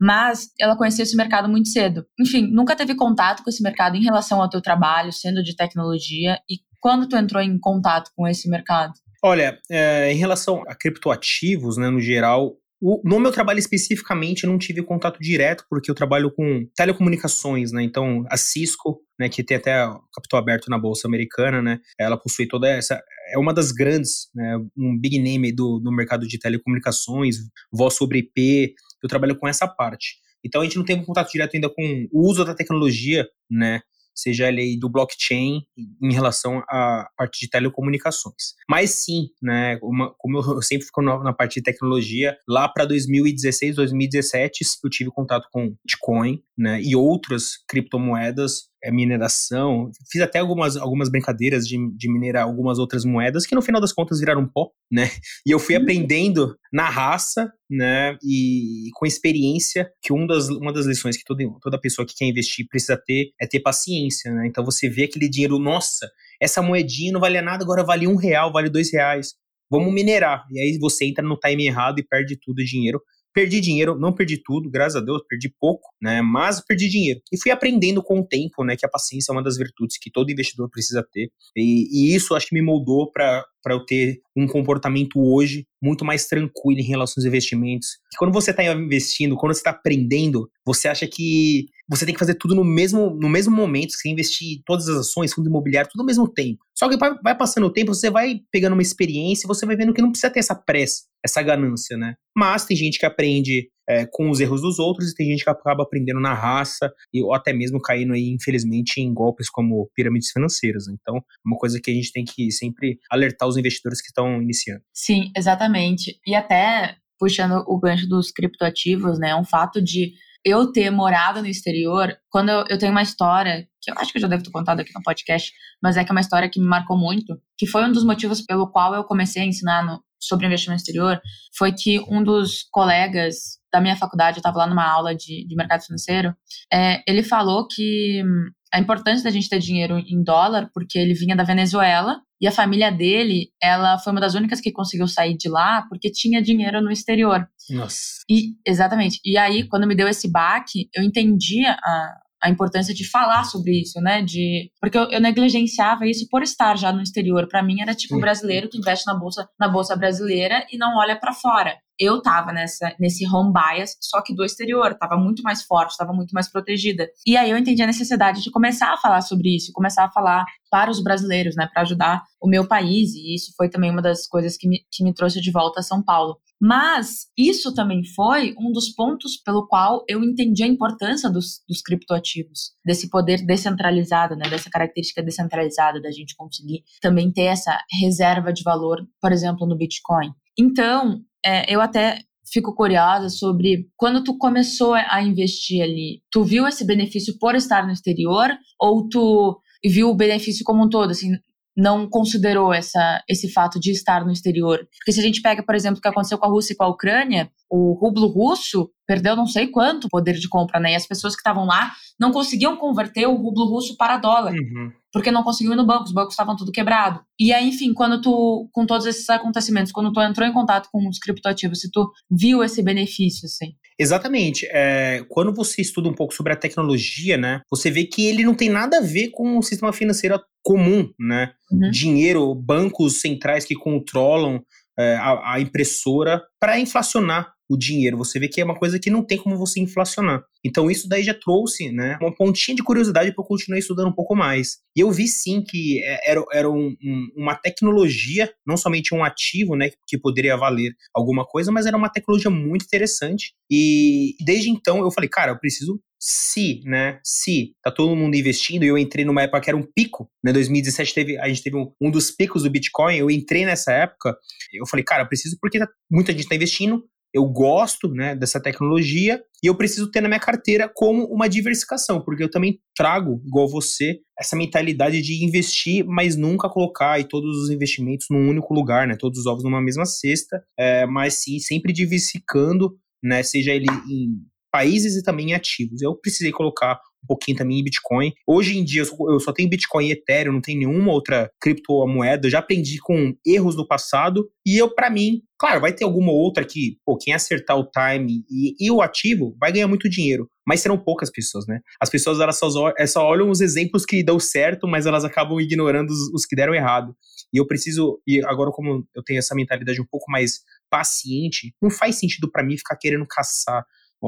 mas 0.00 0.50
ela 0.60 0.76
conheceu 0.76 1.02
esse 1.02 1.16
mercado 1.16 1.48
muito 1.48 1.68
cedo. 1.68 2.06
Enfim, 2.20 2.46
nunca 2.46 2.76
teve 2.76 2.94
contato 2.94 3.42
com 3.42 3.50
esse 3.50 3.62
mercado 3.62 3.96
em 3.96 4.02
relação 4.02 4.40
ao 4.40 4.48
teu 4.48 4.60
trabalho, 4.60 5.12
sendo 5.12 5.42
de 5.42 5.56
tecnologia, 5.56 6.38
e 6.48 6.58
quando 6.80 7.08
tu 7.08 7.16
entrou 7.16 7.42
em 7.42 7.58
contato 7.58 8.10
com 8.14 8.26
esse 8.26 8.48
mercado? 8.48 8.92
Olha, 9.22 9.58
é, 9.68 10.12
em 10.12 10.16
relação 10.16 10.62
a 10.68 10.74
criptoativos, 10.76 11.76
né, 11.76 11.90
no 11.90 12.00
geral, 12.00 12.56
o, 12.80 13.00
no 13.04 13.18
meu 13.18 13.32
trabalho 13.32 13.58
especificamente, 13.58 14.44
eu 14.44 14.50
não 14.50 14.58
tive 14.58 14.82
contato 14.82 15.18
direto, 15.20 15.64
porque 15.68 15.90
eu 15.90 15.94
trabalho 15.94 16.30
com 16.30 16.66
telecomunicações, 16.76 17.72
né? 17.72 17.82
Então, 17.82 18.24
a 18.30 18.36
Cisco, 18.36 19.00
né, 19.18 19.28
que 19.28 19.42
tem 19.42 19.56
até 19.56 19.84
capital 20.14 20.38
aberto 20.40 20.68
na 20.68 20.78
Bolsa 20.78 21.08
Americana, 21.08 21.60
né? 21.60 21.80
Ela 21.98 22.16
possui 22.16 22.46
toda 22.46 22.68
essa. 22.68 23.02
É 23.32 23.38
uma 23.38 23.52
das 23.52 23.72
grandes, 23.72 24.28
né, 24.34 24.56
um 24.76 24.98
big 24.98 25.18
name 25.18 25.52
do, 25.52 25.80
do 25.80 25.90
mercado 25.90 26.26
de 26.26 26.38
telecomunicações, 26.38 27.36
voz 27.72 27.94
sobre 27.94 28.20
IP. 28.20 28.74
Eu 29.02 29.08
trabalho 29.08 29.36
com 29.36 29.48
essa 29.48 29.66
parte. 29.66 30.16
Então, 30.44 30.60
a 30.60 30.64
gente 30.64 30.76
não 30.76 30.84
tem 30.84 31.04
contato 31.04 31.32
direto 31.32 31.54
ainda 31.54 31.68
com 31.68 32.06
o 32.12 32.28
uso 32.28 32.44
da 32.44 32.54
tecnologia, 32.54 33.26
né? 33.50 33.82
Seja 34.18 34.48
ele 34.48 34.78
do 34.78 34.88
blockchain 34.88 35.62
em 36.02 36.12
relação 36.12 36.62
à 36.68 37.08
parte 37.16 37.40
de 37.40 37.50
telecomunicações. 37.50 38.54
Mas 38.68 39.04
sim, 39.04 39.28
né, 39.42 39.78
uma, 39.82 40.12
como 40.18 40.38
eu 40.38 40.62
sempre 40.62 40.86
fico 40.86 41.02
na, 41.02 41.22
na 41.22 41.32
parte 41.32 41.54
de 41.54 41.62
tecnologia, 41.62 42.36
lá 42.48 42.68
para 42.68 42.84
2016, 42.84 43.76
2017, 43.76 44.64
eu 44.84 44.90
tive 44.90 45.10
contato 45.10 45.48
com 45.52 45.74
Bitcoin, 45.84 46.42
né, 46.56 46.80
e 46.82 46.96
outras 46.96 47.52
criptomoedas 47.68 48.68
é, 48.82 48.90
mineração. 48.90 49.90
Fiz 50.10 50.20
até 50.22 50.38
algumas, 50.38 50.76
algumas 50.76 51.08
brincadeiras 51.08 51.66
de, 51.66 51.76
de 51.96 52.10
minerar 52.10 52.44
algumas 52.44 52.78
outras 52.78 53.04
moedas 53.04 53.46
que 53.46 53.54
no 53.54 53.62
final 53.62 53.80
das 53.80 53.92
contas 53.92 54.20
viraram 54.20 54.46
pó, 54.46 54.70
né? 54.90 55.10
E 55.46 55.50
eu 55.50 55.58
fui 55.58 55.76
uhum. 55.76 55.82
aprendendo 55.82 56.56
na 56.72 56.88
raça, 56.88 57.52
né? 57.68 58.16
E 58.22 58.88
com 58.94 59.06
experiência, 59.06 59.90
que 60.02 60.12
um 60.12 60.26
das, 60.26 60.48
uma 60.48 60.72
das 60.72 60.86
lições 60.86 61.16
que 61.16 61.24
toda, 61.24 61.44
toda 61.60 61.80
pessoa 61.80 62.06
que 62.06 62.14
quer 62.14 62.26
investir 62.26 62.66
precisa 62.68 62.96
ter 62.96 63.32
é 63.40 63.46
ter 63.46 63.60
paciência, 63.60 64.32
né? 64.32 64.46
Então 64.46 64.64
você 64.64 64.88
vê 64.88 65.04
aquele 65.04 65.28
dinheiro, 65.28 65.58
nossa, 65.58 66.08
essa 66.40 66.62
moedinha 66.62 67.12
não 67.12 67.20
valia 67.20 67.42
nada, 67.42 67.64
agora 67.64 67.84
vale 67.84 68.06
um 68.06 68.16
real, 68.16 68.52
vale 68.52 68.68
dois 68.68 68.92
reais. 68.92 69.34
Vamos 69.70 69.92
minerar. 69.92 70.46
E 70.50 70.58
aí 70.58 70.78
você 70.78 71.04
entra 71.04 71.22
no 71.22 71.36
time 71.36 71.66
errado 71.66 71.98
e 71.98 72.02
perde 72.02 72.38
tudo 72.40 72.60
o 72.60 72.64
dinheiro 72.64 73.00
Perdi 73.38 73.60
dinheiro, 73.60 73.96
não 73.96 74.12
perdi 74.12 74.36
tudo, 74.36 74.68
graças 74.68 74.96
a 74.96 75.00
Deus, 75.00 75.22
perdi 75.28 75.48
pouco, 75.48 75.88
né? 76.02 76.20
Mas 76.20 76.60
perdi 76.60 76.88
dinheiro. 76.88 77.20
E 77.32 77.40
fui 77.40 77.52
aprendendo 77.52 78.02
com 78.02 78.18
o 78.18 78.26
tempo, 78.26 78.64
né? 78.64 78.76
Que 78.76 78.84
a 78.84 78.88
paciência 78.88 79.30
é 79.30 79.32
uma 79.32 79.44
das 79.44 79.56
virtudes 79.56 79.96
que 79.96 80.10
todo 80.10 80.32
investidor 80.32 80.68
precisa 80.68 81.06
ter. 81.12 81.30
E, 81.54 81.86
e 81.92 82.16
isso 82.16 82.34
acho 82.34 82.48
que 82.48 82.54
me 82.56 82.60
moldou 82.60 83.12
para 83.12 83.44
eu 83.68 83.86
ter 83.86 84.20
um 84.38 84.46
comportamento 84.46 85.18
hoje 85.18 85.66
muito 85.82 86.04
mais 86.04 86.26
tranquilo 86.26 86.80
em 86.80 86.84
relação 86.84 87.20
aos 87.20 87.26
investimentos. 87.26 87.98
Quando 88.16 88.32
você 88.32 88.52
está 88.52 88.62
investindo, 88.64 89.36
quando 89.36 89.52
você 89.52 89.60
está 89.60 89.70
aprendendo, 89.70 90.48
você 90.64 90.86
acha 90.88 91.06
que 91.06 91.66
você 91.88 92.04
tem 92.04 92.14
que 92.14 92.18
fazer 92.18 92.34
tudo 92.34 92.54
no 92.54 92.62
mesmo, 92.62 93.10
no 93.10 93.28
mesmo 93.28 93.54
momento, 93.54 93.92
você 93.92 94.08
investir 94.10 94.60
todas 94.64 94.88
as 94.88 94.98
ações, 94.98 95.32
fundo 95.32 95.48
imobiliário, 95.48 95.90
tudo 95.90 96.02
ao 96.02 96.06
mesmo 96.06 96.28
tempo. 96.28 96.58
Só 96.76 96.88
que 96.88 96.96
vai, 96.96 97.14
vai 97.22 97.36
passando 97.36 97.66
o 97.66 97.72
tempo, 97.72 97.94
você 97.94 98.10
vai 98.10 98.40
pegando 98.52 98.74
uma 98.74 98.82
experiência, 98.82 99.46
você 99.46 99.64
vai 99.64 99.74
vendo 99.74 99.94
que 99.94 100.02
não 100.02 100.10
precisa 100.10 100.30
ter 100.30 100.40
essa 100.40 100.54
pressa, 100.54 101.04
essa 101.24 101.42
ganância, 101.42 101.96
né? 101.96 102.14
Mas 102.36 102.66
tem 102.66 102.76
gente 102.76 102.98
que 102.98 103.06
aprende 103.06 103.68
é, 103.88 104.06
com 104.06 104.30
os 104.30 104.38
erros 104.38 104.60
dos 104.60 104.78
outros 104.78 105.10
e 105.10 105.14
tem 105.14 105.30
gente 105.30 105.44
que 105.44 105.50
acaba 105.50 105.82
aprendendo 105.82 106.20
na 106.20 106.34
raça 106.34 106.92
e, 107.12 107.22
ou 107.22 107.34
até 107.34 107.52
mesmo 107.52 107.80
caindo 107.80 108.12
aí, 108.12 108.28
infelizmente, 108.28 109.00
em 109.00 109.12
golpes 109.14 109.48
como 109.48 109.90
pirâmides 109.94 110.30
financeiras. 110.30 110.86
Então, 110.88 111.16
é 111.16 111.20
uma 111.44 111.56
coisa 111.56 111.80
que 111.82 111.90
a 111.90 111.94
gente 111.94 112.12
tem 112.12 112.24
que 112.24 112.50
sempre 112.52 112.98
alertar 113.10 113.48
os 113.48 113.56
investidores 113.56 114.00
que 114.00 114.08
estão 114.08 114.42
iniciando. 114.42 114.82
Sim, 114.92 115.30
exatamente. 115.36 116.20
E 116.26 116.34
até 116.34 116.96
puxando 117.18 117.64
o 117.66 117.78
gancho 117.80 118.06
dos 118.06 118.30
criptoativos, 118.30 119.18
né? 119.18 119.34
Um 119.34 119.44
fato 119.44 119.82
de 119.82 120.12
eu 120.44 120.70
ter 120.70 120.90
morado 120.90 121.42
no 121.42 121.48
exterior, 121.48 122.16
quando 122.30 122.50
eu, 122.50 122.64
eu, 122.68 122.78
tenho 122.78 122.92
uma 122.92 123.02
história, 123.02 123.66
que 123.82 123.90
eu 123.90 123.94
acho 123.98 124.12
que 124.12 124.18
eu 124.18 124.22
já 124.22 124.28
devo 124.28 124.42
ter 124.42 124.50
contado 124.50 124.80
aqui 124.80 124.92
no 124.94 125.02
podcast, 125.02 125.52
mas 125.82 125.96
é 125.96 126.04
que 126.04 126.10
é 126.10 126.14
uma 126.14 126.20
história 126.20 126.48
que 126.48 126.60
me 126.60 126.66
marcou 126.66 126.96
muito, 126.96 127.36
que 127.56 127.66
foi 127.66 127.84
um 127.84 127.92
dos 127.92 128.04
motivos 128.04 128.40
pelo 128.42 128.70
qual 128.70 128.94
eu 128.94 129.02
comecei 129.02 129.42
a 129.42 129.46
ensinar 129.46 129.84
no, 129.84 130.00
sobre 130.20 130.46
investimento 130.46 130.80
exterior, 130.80 131.20
foi 131.56 131.72
que 131.72 132.00
um 132.08 132.22
dos 132.22 132.64
colegas 132.70 133.57
da 133.72 133.80
minha 133.80 133.96
faculdade, 133.96 134.38
eu 134.38 134.40
estava 134.40 134.58
lá 134.58 134.66
numa 134.66 134.86
aula 134.86 135.14
de, 135.14 135.46
de 135.46 135.56
mercado 135.56 135.84
financeiro, 135.84 136.34
é, 136.72 137.02
ele 137.06 137.22
falou 137.22 137.66
que 137.66 138.22
hum, 138.24 138.50
a 138.72 138.78
importância 138.78 139.24
da 139.24 139.30
gente 139.30 139.48
ter 139.48 139.58
dinheiro 139.58 139.98
em 139.98 140.22
dólar, 140.22 140.70
porque 140.72 140.98
ele 140.98 141.14
vinha 141.14 141.36
da 141.36 141.44
Venezuela 141.44 142.20
e 142.40 142.46
a 142.46 142.52
família 142.52 142.90
dele, 142.90 143.50
ela 143.60 143.98
foi 143.98 144.12
uma 144.12 144.20
das 144.20 144.34
únicas 144.34 144.60
que 144.60 144.70
conseguiu 144.70 145.08
sair 145.08 145.36
de 145.36 145.48
lá 145.48 145.82
porque 145.88 146.10
tinha 146.10 146.40
dinheiro 146.40 146.80
no 146.80 146.90
exterior. 146.90 147.48
Nossa. 147.70 148.22
E, 148.30 148.54
exatamente. 148.66 149.20
E 149.24 149.36
aí, 149.36 149.66
quando 149.66 149.86
me 149.86 149.96
deu 149.96 150.06
esse 150.06 150.30
baque, 150.30 150.88
eu 150.94 151.02
entendi 151.02 151.66
a, 151.66 152.14
a 152.42 152.48
importância 152.48 152.94
de 152.94 153.08
falar 153.08 153.44
sobre 153.44 153.80
isso, 153.80 154.00
né? 154.00 154.22
De 154.22 154.70
porque 154.80 154.96
eu, 154.96 155.10
eu 155.10 155.20
negligenciava 155.20 156.06
isso 156.06 156.28
por 156.30 156.42
estar 156.42 156.76
já 156.76 156.92
no 156.92 157.02
exterior. 157.02 157.48
Para 157.48 157.62
mim 157.62 157.80
era 157.80 157.94
tipo 157.94 158.16
um 158.16 158.20
brasileiro 158.20 158.68
que 158.68 158.78
investe 158.78 159.06
na 159.06 159.18
bolsa 159.18 159.48
na 159.58 159.68
bolsa 159.68 159.96
brasileira 159.96 160.64
e 160.70 160.78
não 160.78 160.96
olha 160.96 161.18
para 161.18 161.32
fora. 161.32 161.76
Eu 161.98 162.22
tava 162.22 162.52
nessa 162.52 162.94
nesse 162.98 163.26
home 163.26 163.52
bias, 163.52 163.96
só 164.00 164.22
que 164.22 164.34
do 164.34 164.44
exterior, 164.44 164.94
tava 164.94 165.16
muito 165.16 165.42
mais 165.42 165.62
forte, 165.62 165.96
tava 165.96 166.12
muito 166.12 166.32
mais 166.32 166.50
protegida. 166.50 167.08
E 167.26 167.36
aí 167.36 167.50
eu 167.50 167.58
entendi 167.58 167.82
a 167.82 167.86
necessidade 167.86 168.42
de 168.42 168.50
começar 168.50 168.92
a 168.92 168.96
falar 168.96 169.20
sobre 169.20 169.56
isso, 169.56 169.72
começar 169.72 170.04
a 170.04 170.10
falar 170.10 170.44
para 170.70 170.90
os 170.90 171.02
brasileiros, 171.02 171.56
né, 171.56 171.68
para 171.72 171.82
ajudar 171.82 172.22
o 172.40 172.48
meu 172.48 172.66
país. 172.66 173.14
E 173.14 173.34
isso 173.34 173.52
foi 173.56 173.68
também 173.68 173.90
uma 173.90 174.02
das 174.02 174.26
coisas 174.26 174.56
que 174.56 174.68
me, 174.68 174.80
que 174.90 175.02
me 175.02 175.14
trouxe 175.14 175.40
de 175.40 175.50
volta 175.50 175.80
a 175.80 175.82
São 175.82 176.02
Paulo. 176.02 176.36
Mas 176.60 177.26
isso 177.36 177.72
também 177.72 178.02
foi 178.16 178.54
um 178.58 178.72
dos 178.72 178.88
pontos 178.88 179.36
pelo 179.36 179.66
qual 179.66 180.04
eu 180.08 180.22
entendi 180.24 180.64
a 180.64 180.66
importância 180.66 181.30
dos, 181.30 181.62
dos 181.68 181.80
criptoativos, 181.80 182.72
desse 182.84 183.08
poder 183.08 183.44
descentralizado, 183.46 184.34
né, 184.34 184.48
dessa 184.48 184.68
característica 184.68 185.22
descentralizada 185.22 186.00
da 186.00 186.10
gente 186.10 186.34
conseguir 186.36 186.82
também 187.00 187.30
ter 187.30 187.44
essa 187.44 187.78
reserva 188.00 188.52
de 188.52 188.62
valor, 188.62 189.06
por 189.20 189.32
exemplo, 189.32 189.66
no 189.66 189.76
Bitcoin. 189.76 190.32
Então, 190.58 191.22
é, 191.44 191.72
eu 191.72 191.80
até 191.80 192.20
fico 192.52 192.74
curiosa 192.74 193.28
sobre 193.28 193.88
quando 193.96 194.24
tu 194.24 194.36
começou 194.36 194.94
a 194.94 195.22
investir 195.22 195.82
ali, 195.82 196.22
tu 196.30 196.44
viu 196.44 196.66
esse 196.66 196.84
benefício 196.84 197.36
por 197.38 197.54
estar 197.54 197.86
no 197.86 197.92
exterior 197.92 198.50
ou 198.80 199.08
tu 199.08 199.60
viu 199.84 200.08
o 200.08 200.16
benefício 200.16 200.64
como 200.64 200.84
um 200.84 200.88
todo, 200.88 201.10
assim, 201.10 201.32
não 201.76 202.08
considerou 202.08 202.74
essa, 202.74 203.22
esse 203.28 203.48
fato 203.52 203.78
de 203.78 203.92
estar 203.92 204.24
no 204.24 204.32
exterior. 204.32 204.78
Porque 204.98 205.12
se 205.12 205.20
a 205.20 205.22
gente 205.22 205.40
pega, 205.40 205.62
por 205.62 205.76
exemplo, 205.76 205.98
o 205.98 206.02
que 206.02 206.08
aconteceu 206.08 206.36
com 206.36 206.46
a 206.46 206.50
Rússia 206.50 206.72
e 206.72 206.76
com 206.76 206.84
a 206.84 206.88
Ucrânia, 206.88 207.50
o 207.70 207.92
rublo 207.92 208.26
russo 208.26 208.90
perdeu 209.08 209.34
não 209.34 209.46
sei 209.46 209.66
quanto 209.68 210.06
poder 210.10 210.34
de 210.34 210.48
compra, 210.48 210.78
né? 210.78 210.92
E 210.92 210.94
as 210.94 211.06
pessoas 211.06 211.34
que 211.34 211.40
estavam 211.40 211.64
lá 211.64 211.92
não 212.20 212.30
conseguiam 212.30 212.76
converter 212.76 213.26
o 213.26 213.34
rublo 213.34 213.64
russo 213.64 213.96
para 213.96 214.18
dólar. 214.18 214.52
Uhum. 214.52 214.92
Porque 215.10 215.30
não 215.30 215.42
conseguiam 215.42 215.72
ir 215.72 215.76
no 215.76 215.86
banco, 215.86 216.04
os 216.04 216.12
bancos 216.12 216.34
estavam 216.34 216.54
tudo 216.54 216.70
quebrado. 216.70 217.20
E 217.40 217.50
aí, 217.50 217.66
enfim, 217.66 217.94
quando 217.94 218.20
tu, 218.20 218.68
com 218.70 218.84
todos 218.84 219.06
esses 219.06 219.28
acontecimentos, 219.30 219.90
quando 219.90 220.12
tu 220.12 220.20
entrou 220.20 220.46
em 220.46 220.52
contato 220.52 220.90
com 220.92 221.08
os 221.08 221.18
criptoativos, 221.18 221.80
se 221.80 221.90
tu 221.90 222.12
viu 222.30 222.62
esse 222.62 222.82
benefício, 222.82 223.46
assim? 223.46 223.72
Exatamente. 223.98 224.68
É, 224.70 225.24
quando 225.30 225.54
você 225.54 225.80
estuda 225.80 226.10
um 226.10 226.14
pouco 226.14 226.34
sobre 226.34 226.52
a 226.52 226.56
tecnologia, 226.56 227.38
né, 227.38 227.62
você 227.70 227.90
vê 227.90 228.04
que 228.04 228.26
ele 228.26 228.44
não 228.44 228.54
tem 228.54 228.68
nada 228.68 228.98
a 228.98 229.02
ver 229.02 229.30
com 229.30 229.56
o 229.56 229.62
sistema 229.62 229.92
financeiro 229.94 230.38
comum, 230.62 231.08
né? 231.18 231.52
Uhum. 231.72 231.90
Dinheiro, 231.90 232.54
bancos 232.54 233.22
centrais 233.22 233.64
que 233.64 233.74
controlam 233.74 234.62
é, 234.98 235.16
a, 235.16 235.54
a 235.54 235.60
impressora 235.60 236.42
para 236.60 236.78
inflacionar 236.78 237.54
o 237.68 237.76
dinheiro. 237.76 238.16
Você 238.16 238.38
vê 238.38 238.48
que 238.48 238.60
é 238.60 238.64
uma 238.64 238.78
coisa 238.78 238.98
que 238.98 239.10
não 239.10 239.22
tem 239.22 239.38
como 239.38 239.56
você 239.56 239.80
inflacionar. 239.80 240.42
Então 240.64 240.90
isso 240.90 241.08
daí 241.08 241.22
já 241.22 241.34
trouxe, 241.34 241.92
né, 241.92 242.18
uma 242.20 242.34
pontinha 242.34 242.74
de 242.74 242.82
curiosidade 242.82 243.32
para 243.32 243.42
eu 243.42 243.46
continuar 243.46 243.78
estudando 243.78 244.08
um 244.08 244.14
pouco 244.14 244.34
mais. 244.34 244.78
E 244.96 245.00
eu 245.00 245.10
vi 245.10 245.28
sim 245.28 245.62
que 245.62 246.02
é, 246.02 246.30
era, 246.30 246.44
era 246.52 246.70
um, 246.70 246.96
um, 247.02 247.28
uma 247.36 247.54
tecnologia, 247.54 248.50
não 248.66 248.76
somente 248.76 249.14
um 249.14 249.22
ativo, 249.22 249.76
né, 249.76 249.90
que 250.06 250.18
poderia 250.18 250.56
valer 250.56 250.92
alguma 251.14 251.44
coisa, 251.44 251.70
mas 251.70 251.86
era 251.86 251.96
uma 251.96 252.10
tecnologia 252.10 252.50
muito 252.50 252.84
interessante. 252.84 253.52
E 253.70 254.34
desde 254.44 254.70
então 254.70 254.98
eu 254.98 255.10
falei, 255.10 255.28
cara, 255.28 255.52
eu 255.52 255.58
preciso 255.58 256.00
se, 256.20 256.82
né, 256.84 257.20
se 257.22 257.74
tá 257.82 257.92
todo 257.92 258.16
mundo 258.16 258.34
investindo, 258.34 258.82
e 258.82 258.88
eu 258.88 258.98
entrei 258.98 259.24
numa 259.24 259.42
época 259.42 259.60
que 259.60 259.70
era 259.70 259.76
um 259.76 259.86
pico, 259.94 260.28
né, 260.42 260.52
2017 260.52 261.14
teve, 261.14 261.38
a 261.38 261.48
gente 261.48 261.62
teve 261.62 261.76
um, 261.76 261.92
um 262.00 262.10
dos 262.10 262.30
picos 262.30 262.64
do 262.64 262.70
Bitcoin, 262.70 263.16
eu 263.16 263.30
entrei 263.30 263.64
nessa 263.64 263.92
época, 263.92 264.36
eu 264.72 264.86
falei, 264.86 265.04
cara, 265.04 265.24
preciso 265.24 265.56
porque 265.60 265.78
tá, 265.78 265.88
muita 266.10 266.32
gente 266.32 266.48
tá 266.48 266.56
investindo, 266.56 267.04
eu 267.34 267.44
gosto 267.44 268.08
né, 268.08 268.34
dessa 268.34 268.60
tecnologia 268.60 269.40
e 269.62 269.66
eu 269.66 269.76
preciso 269.76 270.10
ter 270.10 270.20
na 270.20 270.28
minha 270.28 270.40
carteira 270.40 270.90
como 270.94 271.24
uma 271.24 271.48
diversificação, 271.48 272.20
porque 272.22 272.42
eu 272.42 272.50
também 272.50 272.80
trago, 272.96 273.42
igual 273.46 273.68
você, 273.68 274.18
essa 274.38 274.56
mentalidade 274.56 275.20
de 275.20 275.44
investir, 275.44 276.04
mas 276.06 276.36
nunca 276.36 276.68
colocar 276.68 277.12
aí 277.12 277.24
todos 277.24 277.56
os 277.62 277.70
investimentos 277.70 278.26
num 278.30 278.48
único 278.48 278.72
lugar, 278.72 279.06
né? 279.06 279.16
Todos 279.18 279.40
os 279.40 279.46
ovos 279.46 279.64
numa 279.64 279.82
mesma 279.82 280.06
cesta, 280.06 280.62
é, 280.78 281.06
mas 281.06 281.42
sim 281.42 281.58
sempre 281.58 281.92
diversificando, 281.92 282.96
né? 283.22 283.42
Seja 283.42 283.72
ele 283.72 283.86
em 284.08 284.32
países 284.72 285.16
e 285.16 285.22
também 285.22 285.50
em 285.50 285.54
ativos. 285.54 286.02
Eu 286.02 286.14
precisei 286.16 286.52
colocar 286.52 287.00
um 287.22 287.26
pouquinho 287.26 287.56
também 287.56 287.78
em 287.78 287.84
Bitcoin. 287.84 288.32
Hoje 288.46 288.78
em 288.78 288.84
dia 288.84 289.02
eu 289.02 289.40
só 289.40 289.52
tenho 289.52 289.68
Bitcoin 289.68 290.06
e 290.06 290.12
Ethereum, 290.12 290.52
não 290.52 290.60
tem 290.60 290.76
nenhuma 290.76 291.12
outra 291.12 291.50
criptomoeda. 291.60 292.46
Eu 292.46 292.50
já 292.50 292.58
aprendi 292.58 292.98
com 292.98 293.34
erros 293.44 293.74
do 293.74 293.86
passado 293.86 294.48
e 294.66 294.76
eu, 294.76 294.94
para 294.94 295.10
mim, 295.10 295.42
claro, 295.58 295.80
vai 295.80 295.92
ter 295.92 296.04
alguma 296.04 296.30
outra 296.30 296.64
que, 296.64 296.98
pô, 297.04 297.16
quem 297.16 297.34
acertar 297.34 297.76
o 297.76 297.88
time 297.90 298.44
e, 298.50 298.74
e, 298.78 298.90
o 298.90 299.02
ativo 299.02 299.56
vai 299.58 299.72
ganhar 299.72 299.88
muito 299.88 300.08
dinheiro. 300.08 300.48
Mas 300.66 300.80
serão 300.80 300.98
poucas 300.98 301.30
pessoas, 301.30 301.66
né? 301.66 301.80
As 302.00 302.10
pessoas 302.10 302.38
elas 302.40 302.58
só, 302.58 302.92
elas 302.96 303.10
só 303.10 303.24
olham 303.24 303.50
os 303.50 303.60
exemplos 303.60 304.04
que 304.04 304.22
dão 304.22 304.38
certo, 304.38 304.86
mas 304.86 305.06
elas 305.06 305.24
acabam 305.24 305.58
ignorando 305.60 306.10
os, 306.10 306.32
os 306.34 306.46
que 306.46 306.54
deram 306.54 306.74
errado. 306.74 307.16
E 307.52 307.58
eu 307.58 307.66
preciso, 307.66 308.20
e 308.26 308.44
agora 308.44 308.70
como 308.70 309.06
eu 309.14 309.22
tenho 309.24 309.38
essa 309.38 309.54
mentalidade 309.54 310.00
um 310.00 310.06
pouco 310.06 310.30
mais 310.30 310.60
paciente, 310.90 311.74
não 311.80 311.90
faz 311.90 312.16
sentido 312.16 312.50
para 312.50 312.62
mim 312.62 312.76
ficar 312.76 312.96
querendo 312.96 313.26
caçar 313.26 313.84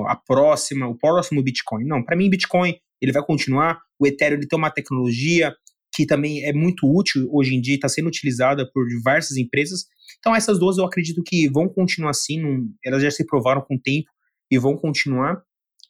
a 0.07 0.17
próxima, 0.17 0.87
o 0.89 0.97
próximo 0.97 1.43
Bitcoin. 1.43 1.85
Não, 1.85 2.03
para 2.03 2.17
mim 2.17 2.31
Bitcoin 2.31 2.77
ele 3.01 3.13
vai 3.13 3.25
continuar. 3.25 3.81
O 3.99 4.07
Ethereum 4.07 4.39
ele 4.39 4.47
tem 4.47 4.59
uma 4.59 4.71
tecnologia 4.71 5.55
que 5.93 6.07
também 6.07 6.45
é 6.45 6.53
muito 6.53 6.87
útil 6.87 7.29
hoje 7.33 7.55
em 7.55 7.61
dia, 7.61 7.75
está 7.75 7.89
sendo 7.89 8.07
utilizada 8.07 8.69
por 8.73 8.87
diversas 8.87 9.37
empresas. 9.37 9.87
Então 10.19 10.35
essas 10.35 10.59
duas 10.59 10.79
eu 10.79 10.85
acredito 10.85 11.23
que 11.25 11.49
vão 11.49 11.69
continuar 11.69 12.11
assim, 12.11 12.41
elas 12.85 13.03
já 13.03 13.11
se 13.11 13.27
provaram 13.27 13.63
com 13.63 13.75
o 13.75 13.81
tempo 13.81 14.09
e 14.51 14.59
vão 14.59 14.77
continuar 14.77 15.43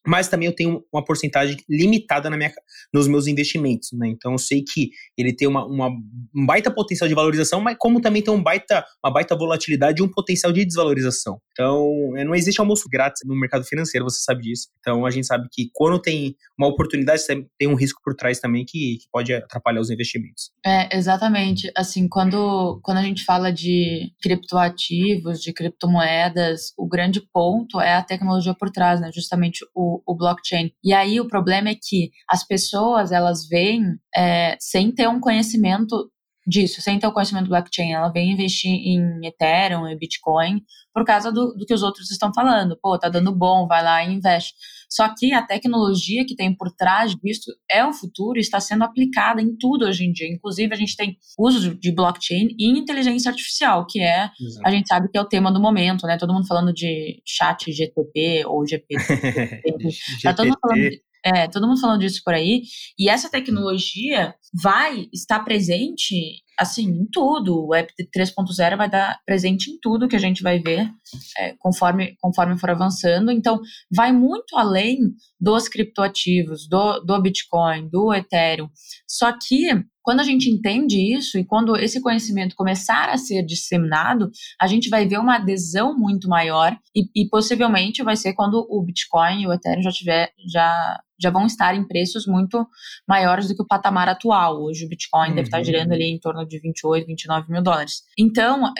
mas 0.06 0.28
também 0.28 0.46
eu 0.46 0.54
tenho 0.54 0.82
uma 0.92 1.04
porcentagem 1.04 1.56
limitada 1.68 2.30
na 2.30 2.36
minha, 2.36 2.52
nos 2.92 3.06
meus 3.06 3.26
investimentos, 3.26 3.90
né? 3.92 4.08
Então 4.08 4.32
eu 4.32 4.38
sei 4.38 4.62
que 4.62 4.90
ele 5.16 5.34
tem 5.34 5.46
uma, 5.46 5.64
uma, 5.66 5.88
um 5.88 6.46
baita 6.46 6.70
potencial 6.70 7.08
de 7.08 7.14
valorização, 7.14 7.60
mas 7.60 7.76
como 7.78 8.00
também 8.00 8.22
tem 8.22 8.32
um 8.32 8.42
baita, 8.42 8.84
uma 9.04 9.12
baita 9.12 9.36
volatilidade 9.36 10.00
e 10.00 10.04
um 10.04 10.10
potencial 10.10 10.52
de 10.52 10.64
desvalorização. 10.64 11.40
Então 11.52 12.16
é, 12.16 12.24
não 12.24 12.34
existe 12.34 12.60
almoço 12.60 12.88
grátis 12.90 13.22
no 13.24 13.38
mercado 13.38 13.64
financeiro, 13.64 14.04
você 14.04 14.20
sabe 14.20 14.42
disso. 14.42 14.68
Então 14.80 15.04
a 15.04 15.10
gente 15.10 15.26
sabe 15.26 15.48
que 15.50 15.70
quando 15.72 16.00
tem 16.00 16.34
uma 16.58 16.68
oportunidade, 16.68 17.22
tem 17.58 17.68
um 17.68 17.74
risco 17.74 18.00
por 18.02 18.14
trás 18.14 18.40
também 18.40 18.64
que, 18.64 18.98
que 18.98 19.06
pode 19.12 19.32
atrapalhar 19.32 19.80
os 19.80 19.90
investimentos. 19.90 20.50
É, 20.64 20.96
exatamente. 20.96 21.70
Assim, 21.76 22.08
quando, 22.08 22.80
quando 22.82 22.98
a 22.98 23.02
gente 23.02 23.24
fala 23.24 23.52
de 23.52 24.12
criptoativos, 24.22 25.40
de 25.40 25.52
criptomoedas, 25.52 26.72
o 26.78 26.86
grande 26.86 27.22
ponto 27.32 27.80
é 27.80 27.94
a 27.94 28.02
tecnologia 28.02 28.54
por 28.54 28.70
trás, 28.70 29.00
né? 29.00 29.10
Justamente 29.12 29.64
o 29.74 29.89
o, 30.06 30.14
blockchain. 30.14 30.70
E 30.82 30.92
aí 30.92 31.20
o 31.20 31.28
problema 31.28 31.70
é 31.70 31.74
que 31.74 32.10
as 32.28 32.46
pessoas 32.46 33.12
elas 33.12 33.48
vêm 33.48 33.82
é, 34.16 34.56
sem 34.60 34.92
ter 34.92 35.08
um 35.08 35.20
conhecimento 35.20 36.10
disso, 36.46 36.80
sem 36.80 36.98
ter 36.98 37.06
o 37.06 37.12
conhecimento 37.12 37.44
do 37.44 37.50
blockchain. 37.50 37.92
Ela 37.92 38.08
vem 38.08 38.32
investir 38.32 38.70
em 38.70 39.26
Ethereum 39.26 39.86
e 39.88 39.96
Bitcoin 39.96 40.62
por 40.92 41.04
causa 41.04 41.30
do, 41.30 41.54
do 41.54 41.64
que 41.64 41.74
os 41.74 41.82
outros 41.82 42.10
estão 42.10 42.32
falando. 42.34 42.78
Pô, 42.80 42.98
tá 42.98 43.08
dando 43.08 43.34
bom, 43.34 43.66
vai 43.66 43.82
lá 43.82 44.04
e 44.04 44.12
investe. 44.12 44.54
Só 44.88 45.08
que 45.14 45.32
a 45.32 45.42
tecnologia 45.42 46.26
que 46.26 46.34
tem 46.34 46.52
por 46.52 46.72
trás 46.72 47.14
disso 47.14 47.52
é 47.70 47.84
o 47.84 47.92
futuro 47.92 48.38
e 48.38 48.40
está 48.40 48.58
sendo 48.58 48.82
aplicada 48.82 49.40
em 49.40 49.56
tudo 49.56 49.86
hoje 49.86 50.04
em 50.04 50.12
dia. 50.12 50.28
Inclusive, 50.28 50.74
a 50.74 50.76
gente 50.76 50.96
tem 50.96 51.16
uso 51.38 51.76
de 51.76 51.92
blockchain 51.92 52.48
e 52.58 52.76
inteligência 52.76 53.30
artificial, 53.30 53.86
que 53.86 54.00
é, 54.00 54.28
Exato. 54.40 54.66
a 54.66 54.70
gente 54.70 54.88
sabe 54.88 55.08
que 55.08 55.16
é 55.16 55.20
o 55.20 55.28
tema 55.28 55.52
do 55.52 55.60
momento, 55.60 56.06
né? 56.06 56.18
Todo 56.18 56.32
mundo 56.32 56.46
falando 56.46 56.72
de 56.72 57.22
chat 57.24 57.70
GTP 57.70 58.44
ou 58.46 58.66
GPT. 58.66 58.96
tá 60.24 60.34
todo 60.34 60.46
mundo 60.46 60.58
falando 60.60 60.80
de, 60.80 61.02
é, 61.24 61.48
todo 61.48 61.66
mundo 61.66 61.80
falando 61.80 62.00
disso 62.00 62.22
por 62.24 62.34
aí. 62.34 62.62
E 62.98 63.08
essa 63.08 63.30
tecnologia 63.30 64.34
vai 64.62 65.08
estar 65.12 65.40
presente, 65.40 66.42
assim, 66.58 66.84
em 66.86 67.06
tudo. 67.10 67.56
O 67.56 67.68
Web 67.68 67.88
3.0 68.14 68.76
vai 68.76 68.86
estar 68.86 69.20
presente 69.26 69.70
em 69.70 69.78
tudo 69.80 70.08
que 70.08 70.16
a 70.16 70.20
gente 70.20 70.42
vai 70.42 70.58
ver 70.58 70.90
é, 71.38 71.54
conforme, 71.58 72.16
conforme 72.20 72.58
for 72.58 72.70
avançando. 72.70 73.30
Então, 73.30 73.60
vai 73.94 74.12
muito 74.12 74.56
além 74.56 74.98
dos 75.40 75.68
criptoativos, 75.68 76.68
do, 76.68 77.00
do 77.00 77.20
Bitcoin, 77.20 77.88
do 77.88 78.12
Ethereum. 78.12 78.68
Só 79.06 79.32
que 79.32 79.68
quando 80.02 80.20
a 80.20 80.24
gente 80.24 80.50
entende 80.50 80.96
isso 81.14 81.38
e 81.38 81.44
quando 81.44 81.76
esse 81.76 82.00
conhecimento 82.00 82.56
começar 82.56 83.10
a 83.10 83.18
ser 83.18 83.44
disseminado, 83.44 84.30
a 84.60 84.66
gente 84.66 84.88
vai 84.88 85.06
ver 85.06 85.18
uma 85.18 85.36
adesão 85.36 85.96
muito 85.96 86.28
maior 86.28 86.76
e, 86.96 87.04
e 87.14 87.28
possivelmente 87.28 88.02
vai 88.02 88.16
ser 88.16 88.32
quando 88.32 88.66
o 88.68 88.82
Bitcoin 88.82 89.42
e 89.42 89.46
o 89.46 89.52
Ethereum 89.52 89.82
já 89.82 89.90
tiver 89.90 90.32
já 90.48 91.00
já 91.20 91.30
vão 91.30 91.46
estar 91.46 91.74
em 91.74 91.86
preços 91.86 92.26
muito 92.26 92.66
maiores 93.06 93.48
do 93.48 93.54
que 93.54 93.62
o 93.62 93.66
patamar 93.66 94.08
atual. 94.08 94.62
Hoje 94.62 94.84
o 94.84 94.88
Bitcoin 94.88 95.28
uhum. 95.30 95.34
deve 95.34 95.48
estar 95.48 95.62
girando 95.62 95.92
ali 95.92 96.04
em 96.04 96.18
torno 96.18 96.46
de 96.46 96.58
28, 96.58 97.06
29 97.06 97.52
mil 97.52 97.62
dólares. 97.62 98.02
Então, 98.18 98.72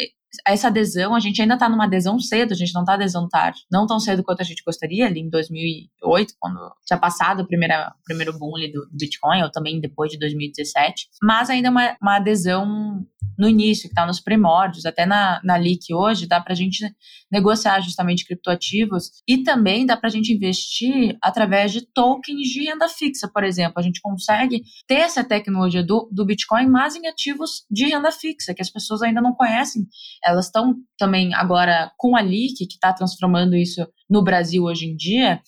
essa 0.47 0.69
adesão, 0.69 1.15
a 1.15 1.21
gente 1.21 1.41
ainda 1.41 1.55
está 1.55 1.69
numa 1.69 1.85
adesão 1.85 2.19
cedo, 2.19 2.53
a 2.53 2.57
gente 2.57 2.73
não 2.73 2.83
está 2.83 2.95
adesão 2.95 3.29
tarde. 3.29 3.61
Não 3.71 3.87
tão 3.87 3.99
cedo 3.99 4.23
quanto 4.23 4.41
a 4.41 4.45
gente 4.45 4.63
gostaria, 4.65 5.07
ali 5.07 5.21
em 5.21 5.29
2008, 5.31 6.35
quando 6.39 6.59
tinha 6.87 6.99
passado 6.99 7.41
o 7.43 7.47
primeiro, 7.47 7.75
o 7.75 8.05
primeiro 8.05 8.39
boom 8.39 8.57
ali 8.57 8.73
do 8.73 8.89
Bitcoin, 8.93 9.43
ou 9.43 9.51
também 9.51 9.81
depois 9.81 10.11
de 10.11 10.19
2017. 10.19 11.09
Mas 11.23 11.51
ainda 11.51 11.71
uma, 11.71 11.97
uma 12.01 12.17
adesão 12.17 13.05
no 13.41 13.49
início, 13.49 13.89
que 13.89 13.93
está 13.93 14.07
nos 14.07 14.21
primórdios, 14.21 14.85
até 14.85 15.07
na, 15.07 15.41
na 15.43 15.57
LIC 15.57 15.95
hoje, 15.95 16.27
dá 16.27 16.39
para 16.39 16.53
a 16.53 16.57
gente 16.57 16.85
negociar 17.33 17.81
justamente 17.81 18.27
criptoativos 18.27 19.11
e 19.27 19.43
também 19.43 19.87
dá 19.87 19.97
para 19.97 20.09
a 20.09 20.13
gente 20.13 20.31
investir 20.31 21.17
através 21.23 21.73
de 21.73 21.81
tokens 21.81 22.49
de 22.49 22.65
renda 22.65 22.87
fixa, 22.87 23.27
por 23.33 23.43
exemplo. 23.43 23.75
A 23.79 23.83
gente 23.83 24.01
consegue 24.03 24.63
ter 24.87 24.97
essa 24.97 25.25
tecnologia 25.25 25.83
do, 25.83 26.07
do 26.13 26.27
Bitcoin, 26.27 26.67
mas 26.67 26.97
em 26.97 27.07
ativos 27.07 27.65
de 27.71 27.87
renda 27.87 28.13
fixa, 28.13 28.53
que 28.53 28.61
as 28.61 28.69
pessoas 28.69 29.01
ainda 29.01 29.23
não 29.23 29.33
conhecem. 29.33 29.87
Elas 30.25 30.47
estão 30.47 30.75
também 30.99 31.35
agora 31.35 31.91
com 31.97 32.17
a 32.17 32.23
LIC, 32.23 32.67
que 32.67 32.75
está 32.75 32.93
transformando 32.93 33.57
isso 33.57 33.87
no 34.09 34.23
Brasil 34.23 34.65
hoje 34.65 34.87
em 34.87 34.97
dia, 34.97 35.41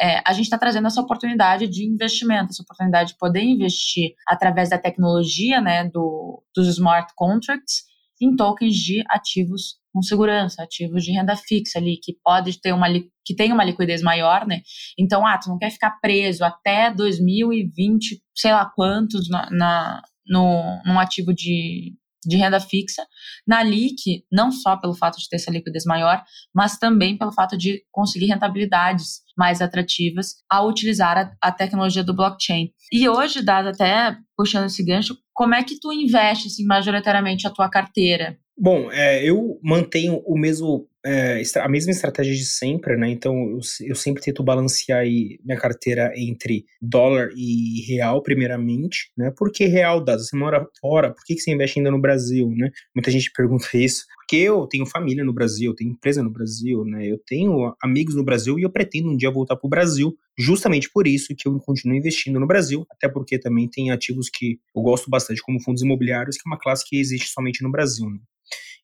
é, 0.00 0.22
a 0.24 0.32
gente 0.32 0.44
está 0.44 0.56
trazendo 0.56 0.86
essa 0.86 1.00
oportunidade 1.00 1.66
de 1.66 1.84
investimento, 1.84 2.50
essa 2.50 2.62
oportunidade 2.62 3.10
de 3.12 3.18
poder 3.18 3.42
investir 3.42 4.12
através 4.28 4.70
da 4.70 4.78
tecnologia, 4.78 5.60
né, 5.60 5.84
do, 5.88 6.42
dos 6.54 6.68
smart 6.68 7.12
contracts, 7.16 7.82
em 8.20 8.34
tokens 8.36 8.76
de 8.76 9.02
ativos 9.08 9.76
com 9.92 10.02
segurança, 10.02 10.62
ativos 10.62 11.04
de 11.04 11.12
renda 11.12 11.34
fixa 11.36 11.78
ali, 11.78 11.98
que 12.00 12.16
pode 12.24 12.60
ter 12.60 12.72
uma 12.72 12.88
que 13.24 13.34
tem 13.34 13.52
uma 13.52 13.64
liquidez 13.64 14.00
maior, 14.02 14.46
né? 14.46 14.62
Então, 14.98 15.26
ah, 15.26 15.38
tu 15.38 15.48
não 15.50 15.58
quer 15.58 15.70
ficar 15.70 15.98
preso 16.00 16.44
até 16.44 16.90
2020, 16.90 18.22
sei 18.34 18.52
lá 18.52 18.64
quantos 18.74 19.28
na, 19.28 19.50
na 19.50 20.02
no, 20.26 20.82
num 20.84 20.98
ativo 20.98 21.34
de 21.34 21.94
de 22.24 22.36
renda 22.36 22.60
fixa 22.60 23.06
na 23.46 23.62
LIC, 23.62 24.24
não 24.30 24.50
só 24.50 24.76
pelo 24.76 24.94
fato 24.94 25.18
de 25.18 25.28
ter 25.28 25.36
essa 25.36 25.50
liquidez 25.50 25.84
maior, 25.84 26.22
mas 26.54 26.78
também 26.78 27.16
pelo 27.16 27.32
fato 27.32 27.56
de 27.56 27.82
conseguir 27.90 28.26
rentabilidades 28.26 29.20
mais 29.36 29.60
atrativas 29.60 30.34
ao 30.50 30.68
utilizar 30.68 31.16
a, 31.16 31.48
a 31.48 31.52
tecnologia 31.52 32.02
do 32.02 32.14
blockchain. 32.14 32.72
E 32.92 33.08
hoje, 33.08 33.42
dado 33.42 33.68
até 33.68 34.16
puxando 34.36 34.66
esse 34.66 34.84
gancho, 34.84 35.16
como 35.32 35.54
é 35.54 35.62
que 35.62 35.78
tu 35.78 35.92
investe 35.92 36.48
assim, 36.48 36.64
majoritariamente 36.64 37.46
a 37.46 37.50
tua 37.50 37.68
carteira? 37.68 38.36
Bom, 38.60 38.90
é, 38.90 39.22
eu 39.22 39.60
mantenho 39.62 40.20
o 40.26 40.36
mesmo 40.36 40.88
é, 41.04 41.42
a 41.56 41.68
mesma 41.68 41.92
estratégia 41.92 42.34
de 42.34 42.44
sempre, 42.44 42.96
né? 42.96 43.08
Então 43.08 43.34
eu, 43.50 43.60
eu 43.86 43.94
sempre 43.94 44.22
tento 44.22 44.42
balancear 44.42 45.04
minha 45.04 45.58
carteira 45.58 46.12
entre 46.16 46.64
dólar 46.80 47.30
e 47.36 47.82
real, 47.86 48.22
primeiramente, 48.22 49.10
né? 49.16 49.30
Por 49.36 49.52
que 49.52 49.66
real, 49.66 50.02
Dado? 50.02 50.22
Você 50.22 50.36
mora 50.36 50.66
fora, 50.80 51.12
por 51.12 51.24
que, 51.24 51.34
que 51.34 51.40
você 51.40 51.52
investe 51.52 51.78
ainda 51.78 51.90
no 51.90 52.00
Brasil, 52.00 52.50
né? 52.56 52.70
Muita 52.94 53.10
gente 53.10 53.30
pergunta 53.32 53.68
isso. 53.74 54.04
Porque 54.16 54.36
eu 54.36 54.66
tenho 54.66 54.84
família 54.84 55.24
no 55.24 55.32
Brasil, 55.32 55.70
eu 55.70 55.74
tenho 55.74 55.92
empresa 55.92 56.22
no 56.22 56.30
Brasil, 56.30 56.84
né? 56.84 57.06
Eu 57.06 57.18
tenho 57.26 57.74
amigos 57.82 58.14
no 58.14 58.24
Brasil 58.24 58.58
e 58.58 58.62
eu 58.62 58.70
pretendo 58.70 59.08
um 59.08 59.16
dia 59.16 59.30
voltar 59.30 59.56
para 59.56 59.66
o 59.66 59.70
Brasil, 59.70 60.14
justamente 60.36 60.90
por 60.90 61.06
isso 61.06 61.34
que 61.36 61.48
eu 61.48 61.58
continuo 61.60 61.96
investindo 61.96 62.38
no 62.38 62.46
Brasil, 62.46 62.84
até 62.90 63.08
porque 63.08 63.38
também 63.38 63.68
tem 63.68 63.90
ativos 63.90 64.28
que 64.28 64.58
eu 64.74 64.82
gosto 64.82 65.08
bastante, 65.08 65.40
como 65.42 65.62
fundos 65.62 65.82
imobiliários, 65.82 66.36
que 66.36 66.42
é 66.46 66.50
uma 66.50 66.58
classe 66.58 66.84
que 66.86 66.98
existe 66.98 67.28
somente 67.30 67.62
no 67.62 67.70
Brasil, 67.70 68.10
né? 68.10 68.18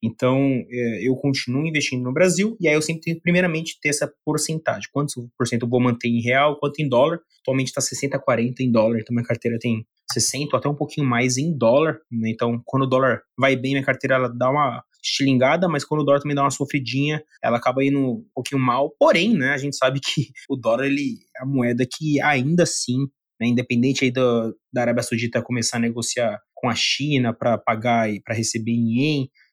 Então, 0.03 0.39
é, 0.71 1.09
eu 1.09 1.15
continuo 1.17 1.67
investindo 1.67 2.03
no 2.03 2.13
Brasil 2.13 2.57
e 2.61 2.69
aí 2.69 2.75
eu 2.75 2.83
sempre 2.83 3.03
tenho, 3.03 3.21
primeiramente, 3.21 3.79
ter 3.81 3.89
essa 3.89 4.13
porcentagem. 4.25 4.89
Quantos 4.93 5.15
por 5.37 5.47
cento 5.47 5.63
eu 5.63 5.69
vou 5.69 5.81
manter 5.81 6.09
em 6.09 6.21
real, 6.21 6.59
quanto 6.59 6.81
em 6.81 6.89
dólar? 6.89 7.21
Atualmente 7.41 7.69
está 7.69 7.81
60, 7.81 8.19
40 8.19 8.63
em 8.63 8.71
dólar, 8.71 9.01
então 9.01 9.15
minha 9.15 9.27
carteira 9.27 9.59
tem 9.59 9.87
60 10.13 10.57
até 10.57 10.69
um 10.69 10.75
pouquinho 10.75 11.07
mais 11.07 11.37
em 11.37 11.57
dólar. 11.57 11.99
Né? 12.11 12.31
Então, 12.31 12.61
quando 12.65 12.85
o 12.85 12.87
dólar 12.87 13.23
vai 13.39 13.57
bem, 13.57 13.73
minha 13.73 13.85
carteira 13.85 14.15
ela 14.17 14.29
dá 14.29 14.51
uma 14.51 14.83
estilingada, 15.03 15.69
mas 15.69 15.85
quando 15.85 16.01
o 16.01 16.05
dólar 16.05 16.21
também 16.21 16.35
dá 16.35 16.43
uma 16.43 16.51
sofridinha, 16.51 17.23
ela 17.43 17.59
acaba 17.59 17.85
indo 17.85 17.99
um 17.99 18.27
pouquinho 18.35 18.61
mal. 18.61 18.95
Porém, 18.99 19.35
né, 19.35 19.51
a 19.51 19.59
gente 19.59 19.77
sabe 19.77 20.01
que 20.01 20.29
o 20.49 20.57
dólar 20.57 20.87
ele 20.87 21.19
é 21.37 21.43
a 21.43 21.47
moeda 21.47 21.87
que 21.91 22.21
ainda 22.21 22.63
assim, 22.63 23.01
né, 23.41 23.47
independente 23.47 24.05
aí 24.05 24.11
do, 24.11 24.57
da 24.73 24.83
Arábia 24.83 25.03
Saudita 25.03 25.43
começar 25.43 25.77
a 25.77 25.81
negociar 25.81 26.41
com 26.55 26.69
a 26.69 26.75
China 26.75 27.35
para 27.35 27.59
pagar 27.59 28.11
e 28.11 28.21
para 28.21 28.35
receber 28.35 28.73
em 28.73 29.03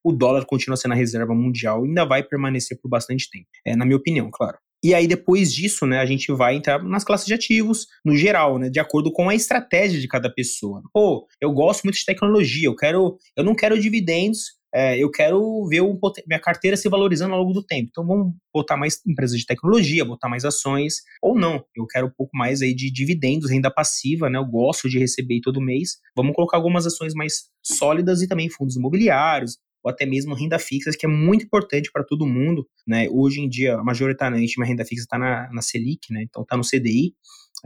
o 0.04 0.12
dólar 0.12 0.46
continua 0.46 0.78
sendo 0.78 0.94
a 0.94 0.96
reserva 0.96 1.34
mundial 1.34 1.86
e 1.86 1.90
ainda 1.90 2.06
vai 2.06 2.24
permanecer 2.24 2.80
por 2.82 2.90
bastante 2.90 3.30
tempo. 3.30 3.48
É, 3.66 3.76
na 3.76 3.86
minha 3.86 3.98
opinião, 3.98 4.30
claro. 4.32 4.58
E 4.84 4.96
aí, 4.96 5.06
depois 5.08 5.54
disso, 5.54 5.86
né, 5.86 6.00
a 6.00 6.06
gente 6.08 6.32
vai 6.32 6.56
entrar 6.56 6.84
nas 6.84 7.04
classes 7.04 7.28
de 7.28 7.36
ativos, 7.36 7.86
no 8.04 8.16
geral, 8.16 8.58
né, 8.58 8.68
de 8.68 8.80
acordo 8.80 9.12
com 9.12 9.30
a 9.30 9.36
estratégia 9.36 10.00
de 10.00 10.08
cada 10.08 10.28
pessoa. 10.28 10.82
Pô, 10.92 11.28
eu 11.40 11.52
gosto 11.52 11.84
muito 11.84 11.98
de 11.98 12.06
tecnologia, 12.06 12.68
eu 12.68 12.76
quero, 12.76 13.16
eu 13.38 13.44
não 13.44 13.54
quero 13.54 13.80
dividendos, 13.80 14.60
é, 14.74 14.98
eu 14.98 15.12
quero 15.12 15.68
ver 15.68 15.82
o, 15.82 16.00
minha 16.26 16.40
carteira 16.40 16.78
se 16.78 16.88
valorizando 16.88 17.34
ao 17.34 17.42
longo 17.42 17.54
do 17.54 17.64
tempo. 17.64 17.90
Então 17.92 18.08
vamos 18.08 18.34
botar 18.54 18.78
mais 18.78 19.00
empresas 19.06 19.38
de 19.38 19.46
tecnologia, 19.46 20.06
botar 20.06 20.30
mais 20.30 20.46
ações, 20.46 21.02
ou 21.22 21.38
não. 21.38 21.64
Eu 21.76 21.86
quero 21.86 22.08
um 22.08 22.12
pouco 22.12 22.36
mais 22.36 22.62
aí 22.62 22.74
de 22.74 22.90
dividendos, 22.90 23.52
renda 23.52 23.70
passiva, 23.70 24.30
né? 24.30 24.40
Eu 24.40 24.46
gosto 24.46 24.90
de 24.90 24.98
receber 24.98 25.42
todo 25.42 25.62
mês. 25.62 25.98
Vamos 26.16 26.34
colocar 26.34 26.58
algumas 26.58 26.88
ações 26.88 27.14
mais 27.14 27.50
sólidas 27.62 28.22
e 28.22 28.28
também 28.28 28.50
fundos 28.50 28.78
imobiliários, 28.78 29.58
ou 29.84 29.92
até 29.92 30.06
mesmo 30.06 30.36
renda 30.36 30.60
fixa, 30.60 30.92
que 30.92 31.06
é 31.06 31.10
muito 31.10 31.46
importante 31.46 31.92
para 31.92 32.04
todo 32.04 32.26
mundo. 32.26 32.68
Né? 32.88 33.08
Hoje 33.10 33.42
em 33.42 33.50
dia, 33.50 33.78
majoritariamente, 33.78 34.58
minha 34.58 34.68
renda 34.68 34.86
fixa 34.86 35.04
está 35.04 35.18
na, 35.18 35.50
na 35.52 35.62
Selic, 35.62 36.12
né? 36.12 36.24
então 36.24 36.44
está 36.44 36.56
no 36.56 36.64
CDI, 36.64 37.14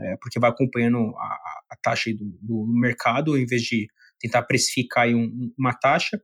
é, 0.00 0.16
porque 0.20 0.38
vai 0.38 0.50
acompanhando 0.50 0.98
a, 1.16 1.62
a 1.70 1.76
taxa 1.82 2.12
do, 2.12 2.38
do, 2.42 2.66
mercado, 2.66 3.36
em 3.36 3.46
vez 3.46 3.62
de 3.62 3.86
tentar 4.18 4.42
precificar 4.42 5.08
um, 5.08 5.52
uma 5.58 5.72
taxa. 5.72 6.20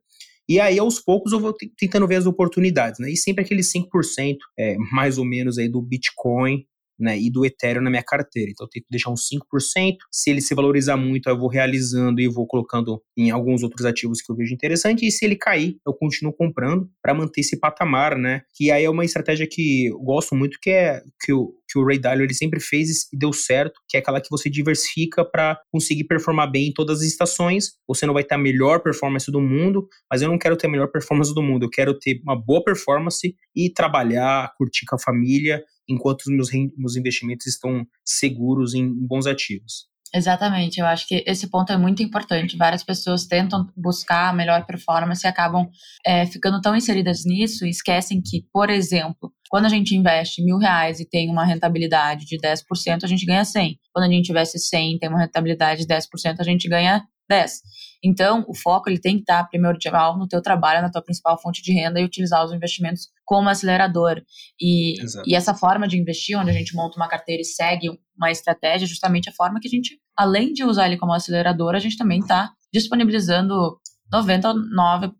E 0.49 0.59
aí, 0.59 0.79
aos 0.79 0.99
poucos, 0.99 1.33
eu 1.33 1.41
vou 1.41 1.55
tentando 1.79 2.07
ver 2.07 2.17
as 2.17 2.27
oportunidades, 2.27 2.99
né? 2.99 3.11
E 3.11 3.17
sempre 3.17 3.45
aqueles 3.45 3.73
5%, 3.73 4.37
é, 4.59 4.77
mais 4.91 5.17
ou 5.17 5.25
menos, 5.25 5.57
aí 5.57 5.69
do 5.69 5.81
Bitcoin, 5.81 6.67
né, 7.03 7.19
e 7.19 7.31
do 7.31 7.45
Ethereum 7.45 7.83
na 7.83 7.91
minha 7.91 8.03
carteira. 8.03 8.51
Então 8.51 8.65
eu 8.67 8.71
tento 8.71 8.87
deixar 8.89 9.11
uns 9.11 9.29
5%. 9.29 9.97
Se 10.11 10.31
ele 10.31 10.41
se 10.41 10.55
valorizar 10.55 10.97
muito, 10.97 11.29
eu 11.29 11.37
vou 11.37 11.49
realizando 11.49 12.21
e 12.21 12.29
vou 12.29 12.47
colocando 12.47 13.03
em 13.17 13.31
alguns 13.31 13.63
outros 13.63 13.85
ativos 13.85 14.23
que 14.23 14.31
eu 14.31 14.37
vejo 14.37 14.55
interessante. 14.55 15.07
E 15.07 15.11
se 15.11 15.25
ele 15.25 15.37
cair, 15.37 15.77
eu 15.85 15.93
continuo 15.93 16.33
comprando 16.33 16.89
para 17.03 17.13
manter 17.13 17.41
esse 17.41 17.59
patamar, 17.59 18.17
né? 18.17 18.43
Que 18.55 18.71
aí 18.71 18.85
é 18.85 18.91
uma 18.91 19.05
estratégia 19.05 19.47
que 19.51 19.87
eu 19.87 19.99
gosto 19.99 20.35
muito, 20.37 20.59
que 20.63 20.71
é 20.71 21.03
que 21.21 21.33
o, 21.33 21.53
que 21.69 21.79
o 21.79 21.85
Ray 21.85 21.99
Dalio 21.99 22.25
ele 22.25 22.35
sempre 22.35 22.61
fez 22.61 23.09
e 23.13 23.19
deu 23.19 23.33
certo, 23.33 23.81
que 23.89 23.97
é 23.97 24.01
aquela 24.01 24.21
que 24.21 24.31
você 24.31 24.49
diversifica 24.49 25.25
para 25.25 25.59
conseguir 25.71 26.05
performar 26.05 26.51
bem 26.51 26.69
em 26.69 26.73
todas 26.73 27.01
as 27.01 27.07
estações. 27.07 27.73
Você 27.89 28.07
não 28.07 28.15
vai 28.15 28.23
ter 28.23 28.35
a 28.35 28.39
melhor 28.39 28.81
performance 28.81 29.31
do 29.31 29.41
mundo, 29.41 29.89
mas 30.11 30.23
eu 30.23 30.29
não 30.29 30.39
quero 30.39 30.57
ter 30.57 30.69
a 30.69 30.71
melhor 30.71 30.89
performance 30.89 31.35
do 31.35 31.43
mundo. 31.43 31.65
Eu 31.65 31.71
quero 31.71 31.99
ter 31.99 32.21
uma 32.23 32.37
boa 32.37 32.63
performance 32.63 33.35
e 33.57 33.71
trabalhar, 33.71 34.53
curtir 34.57 34.87
com 34.87 34.95
a 34.95 34.99
família 34.99 35.63
enquanto 35.93 36.23
os 36.23 36.33
meus, 36.33 36.51
meus 36.77 36.97
investimentos 36.97 37.47
estão 37.47 37.87
seguros 38.05 38.75
em 38.75 38.91
bons 39.07 39.27
ativos. 39.27 39.93
Exatamente, 40.15 40.79
eu 40.79 40.85
acho 40.85 41.09
que 41.09 41.25
esse 41.27 41.49
ponto 41.49 41.73
é 41.73 41.77
muito 41.79 42.03
importante. 42.03 42.57
Várias 42.57 42.85
pessoas 42.85 43.25
tentam 43.25 43.67
buscar 43.75 44.29
a 44.29 44.33
melhor 44.35 44.67
performance 44.67 45.27
e 45.27 45.29
acabam 45.29 45.67
é, 46.05 46.27
ficando 46.27 46.61
tão 46.61 46.77
inseridas 46.77 47.25
nisso 47.25 47.65
e 47.65 47.71
esquecem 47.71 48.21
que, 48.21 48.45
por 48.53 48.69
exemplo, 48.69 49.33
quando 49.49 49.65
a 49.65 49.71
gente 49.71 49.97
investe 49.97 50.45
mil 50.45 50.59
reais 50.59 51.01
e 51.01 51.09
tem 51.09 51.31
uma 51.31 51.47
rentabilidade 51.47 52.27
de 52.27 52.37
10%, 52.39 53.05
a 53.05 53.07
gente 53.07 53.25
ganha 53.25 53.45
100. 53.45 53.79
Quando 53.91 54.05
a 54.05 54.13
gente 54.13 54.29
investe 54.29 54.59
100 54.59 54.97
e 54.97 54.99
tem 54.99 55.09
uma 55.09 55.21
rentabilidade 55.21 55.87
de 55.87 55.95
10%, 55.95 56.41
a 56.41 56.45
gente 56.45 56.69
ganha 56.69 57.03
10. 57.33 57.63
Então, 58.05 58.45
o 58.47 58.55
foco 58.55 58.91
ele 58.91 59.01
tem 59.01 59.17
que 59.17 59.23
estar 59.23 59.45
primordial 59.45 60.19
no 60.19 60.29
teu 60.29 60.43
trabalho, 60.43 60.83
na 60.83 60.91
tua 60.91 61.03
principal 61.03 61.41
fonte 61.41 61.63
de 61.63 61.73
renda 61.73 62.01
e 62.01 62.05
utilizar 62.05 62.45
os 62.45 62.53
investimentos 62.53 63.09
como 63.25 63.49
acelerador. 63.49 64.21
E, 64.61 64.97
e 65.27 65.35
essa 65.35 65.55
forma 65.55 65.89
de 65.89 65.97
investir, 65.97 66.39
onde 66.39 66.51
a 66.51 66.53
gente 66.53 66.75
monta 66.75 66.97
uma 66.97 67.09
carteira 67.09 67.41
e 67.41 67.45
segue 67.45 67.89
uma 68.17 68.31
estratégia, 68.31 68.85
é 68.85 68.89
justamente 68.89 69.31
a 69.31 69.33
forma 69.33 69.61
que 69.61 69.69
a 69.69 69.71
gente, 69.71 69.99
além 70.17 70.53
de 70.53 70.65
usar 70.65 70.87
ele 70.87 70.99
como 70.99 71.13
acelerador, 71.13 71.75
a 71.75 71.79
gente 71.79 71.97
também 71.97 72.19
está 72.19 72.51
disponibilizando 72.73 73.79
99% 74.13 75.13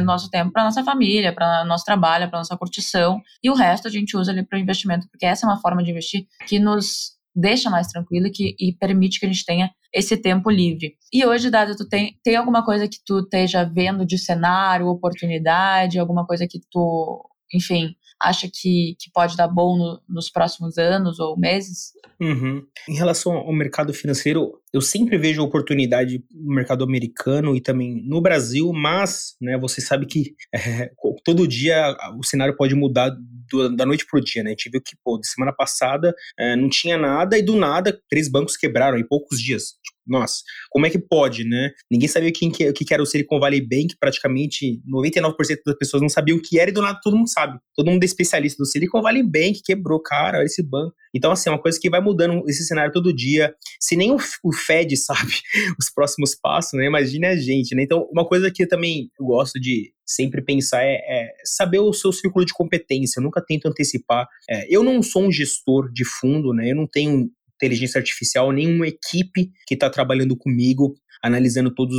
do 0.00 0.04
nosso 0.04 0.28
tempo 0.28 0.52
para 0.52 0.64
nossa 0.64 0.84
família, 0.84 1.32
para 1.32 1.64
nosso 1.64 1.84
trabalho, 1.84 2.28
para 2.28 2.40
nossa 2.40 2.56
curtição, 2.56 3.20
e 3.42 3.50
o 3.50 3.54
resto 3.54 3.88
a 3.88 3.90
gente 3.90 4.16
usa 4.16 4.32
ali 4.32 4.44
para 4.44 4.58
investimento, 4.58 5.08
porque 5.10 5.24
essa 5.24 5.46
é 5.46 5.48
uma 5.48 5.60
forma 5.60 5.82
de 5.82 5.90
investir 5.90 6.26
que 6.46 6.58
nos 6.58 7.14
deixa 7.34 7.68
mais 7.68 7.88
tranquilo 7.88 8.26
e, 8.26 8.30
que, 8.30 8.56
e 8.58 8.72
permite 8.72 9.18
que 9.18 9.26
a 9.26 9.28
gente 9.28 9.44
tenha 9.44 9.70
esse 9.92 10.16
tempo 10.16 10.50
livre. 10.50 10.96
E 11.12 11.24
hoje, 11.24 11.50
Dado, 11.50 11.76
tu 11.76 11.88
tem, 11.88 12.18
tem 12.22 12.36
alguma 12.36 12.64
coisa 12.64 12.88
que 12.88 12.98
tu 13.04 13.20
esteja 13.20 13.64
vendo 13.64 14.04
de 14.04 14.18
cenário, 14.18 14.86
oportunidade, 14.86 15.98
alguma 15.98 16.26
coisa 16.26 16.46
que 16.48 16.60
tu, 16.70 17.24
enfim, 17.52 17.94
acha 18.20 18.48
que, 18.52 18.96
que 18.98 19.10
pode 19.12 19.36
dar 19.36 19.48
bom 19.48 19.76
no, 19.76 20.00
nos 20.08 20.30
próximos 20.30 20.78
anos 20.78 21.18
ou 21.18 21.38
meses? 21.38 21.92
Uhum. 22.20 22.64
Em 22.88 22.94
relação 22.94 23.32
ao 23.32 23.52
mercado 23.52 23.92
financeiro, 23.92 24.60
eu 24.74 24.80
sempre 24.80 25.16
vejo 25.16 25.40
oportunidade 25.40 26.24
no 26.32 26.52
mercado 26.52 26.82
americano 26.82 27.54
e 27.54 27.60
também 27.60 28.02
no 28.04 28.20
Brasil, 28.20 28.72
mas 28.72 29.36
né, 29.40 29.56
você 29.56 29.80
sabe 29.80 30.04
que 30.04 30.34
é, 30.52 30.90
todo 31.24 31.46
dia 31.46 31.96
o 32.18 32.24
cenário 32.24 32.56
pode 32.56 32.74
mudar 32.74 33.16
do, 33.48 33.74
da 33.76 33.86
noite 33.86 34.04
pro 34.04 34.20
dia, 34.20 34.42
né? 34.42 34.50
A 34.50 34.52
gente 34.52 34.68
viu 34.68 34.82
que, 34.82 34.96
pô, 35.04 35.16
de 35.16 35.28
semana 35.28 35.52
passada 35.52 36.12
é, 36.36 36.56
não 36.56 36.68
tinha 36.68 36.98
nada 36.98 37.38
e 37.38 37.42
do 37.42 37.54
nada 37.54 37.96
três 38.10 38.28
bancos 38.28 38.56
quebraram 38.56 38.98
em 38.98 39.06
poucos 39.06 39.40
dias 39.40 39.74
nossa, 40.06 40.42
como 40.70 40.86
é 40.86 40.90
que 40.90 40.98
pode, 40.98 41.44
né? 41.44 41.70
Ninguém 41.90 42.08
sabia 42.08 42.30
que, 42.30 42.46
o 42.46 42.72
que 42.72 42.92
era 42.92 43.02
o 43.02 43.06
Silicon 43.06 43.40
Valley 43.40 43.60
Bank, 43.60 43.96
praticamente 43.98 44.80
99% 44.86 45.34
das 45.64 45.76
pessoas 45.76 46.02
não 46.02 46.08
sabiam 46.08 46.36
o 46.36 46.42
que 46.42 46.58
era 46.58 46.70
e 46.70 46.74
do 46.74 46.82
nada 46.82 47.00
todo 47.02 47.16
mundo 47.16 47.30
sabe. 47.30 47.58
Todo 47.74 47.90
mundo 47.90 48.02
é 48.02 48.06
especialista 48.06 48.62
do 48.62 48.66
Silicon 48.66 49.00
Valley 49.00 49.22
Bank, 49.22 49.62
quebrou, 49.64 50.00
cara, 50.00 50.44
esse 50.44 50.62
banco. 50.62 50.94
Então, 51.14 51.30
assim, 51.30 51.48
é 51.48 51.52
uma 51.52 51.62
coisa 51.62 51.78
que 51.80 51.88
vai 51.88 52.00
mudando 52.00 52.42
esse 52.48 52.66
cenário 52.66 52.92
todo 52.92 53.14
dia. 53.14 53.54
Se 53.80 53.96
nem 53.96 54.12
o, 54.12 54.16
o 54.42 54.52
Fed 54.66 54.96
sabe 54.98 55.32
os 55.78 55.90
próximos 55.90 56.34
passos, 56.34 56.72
né? 56.74 56.86
Imagine 56.86 57.26
a 57.26 57.36
gente, 57.36 57.74
né? 57.74 57.82
Então, 57.82 58.08
uma 58.12 58.26
coisa 58.26 58.50
que 58.50 58.62
eu 58.62 58.68
também 58.68 59.10
gosto 59.18 59.60
de 59.60 59.92
sempre 60.06 60.42
pensar 60.42 60.82
é, 60.82 60.96
é, 60.96 61.34
saber 61.44 61.78
o 61.78 61.92
seu 61.92 62.12
círculo 62.12 62.44
de 62.44 62.52
competência. 62.52 63.18
Eu 63.18 63.24
nunca 63.24 63.42
tento 63.44 63.66
antecipar. 63.66 64.26
É, 64.48 64.66
eu 64.68 64.82
não 64.82 65.02
sou 65.02 65.24
um 65.24 65.32
gestor 65.32 65.90
de 65.92 66.04
fundo, 66.04 66.52
né? 66.52 66.70
Eu 66.70 66.76
não 66.76 66.86
tenho 66.86 67.30
inteligência 67.56 67.98
artificial, 67.98 68.52
nenhuma 68.52 68.86
equipe 68.86 69.50
que 69.66 69.74
está 69.74 69.88
trabalhando 69.88 70.36
comigo, 70.36 70.94
analisando 71.24 71.74
todas 71.74 71.96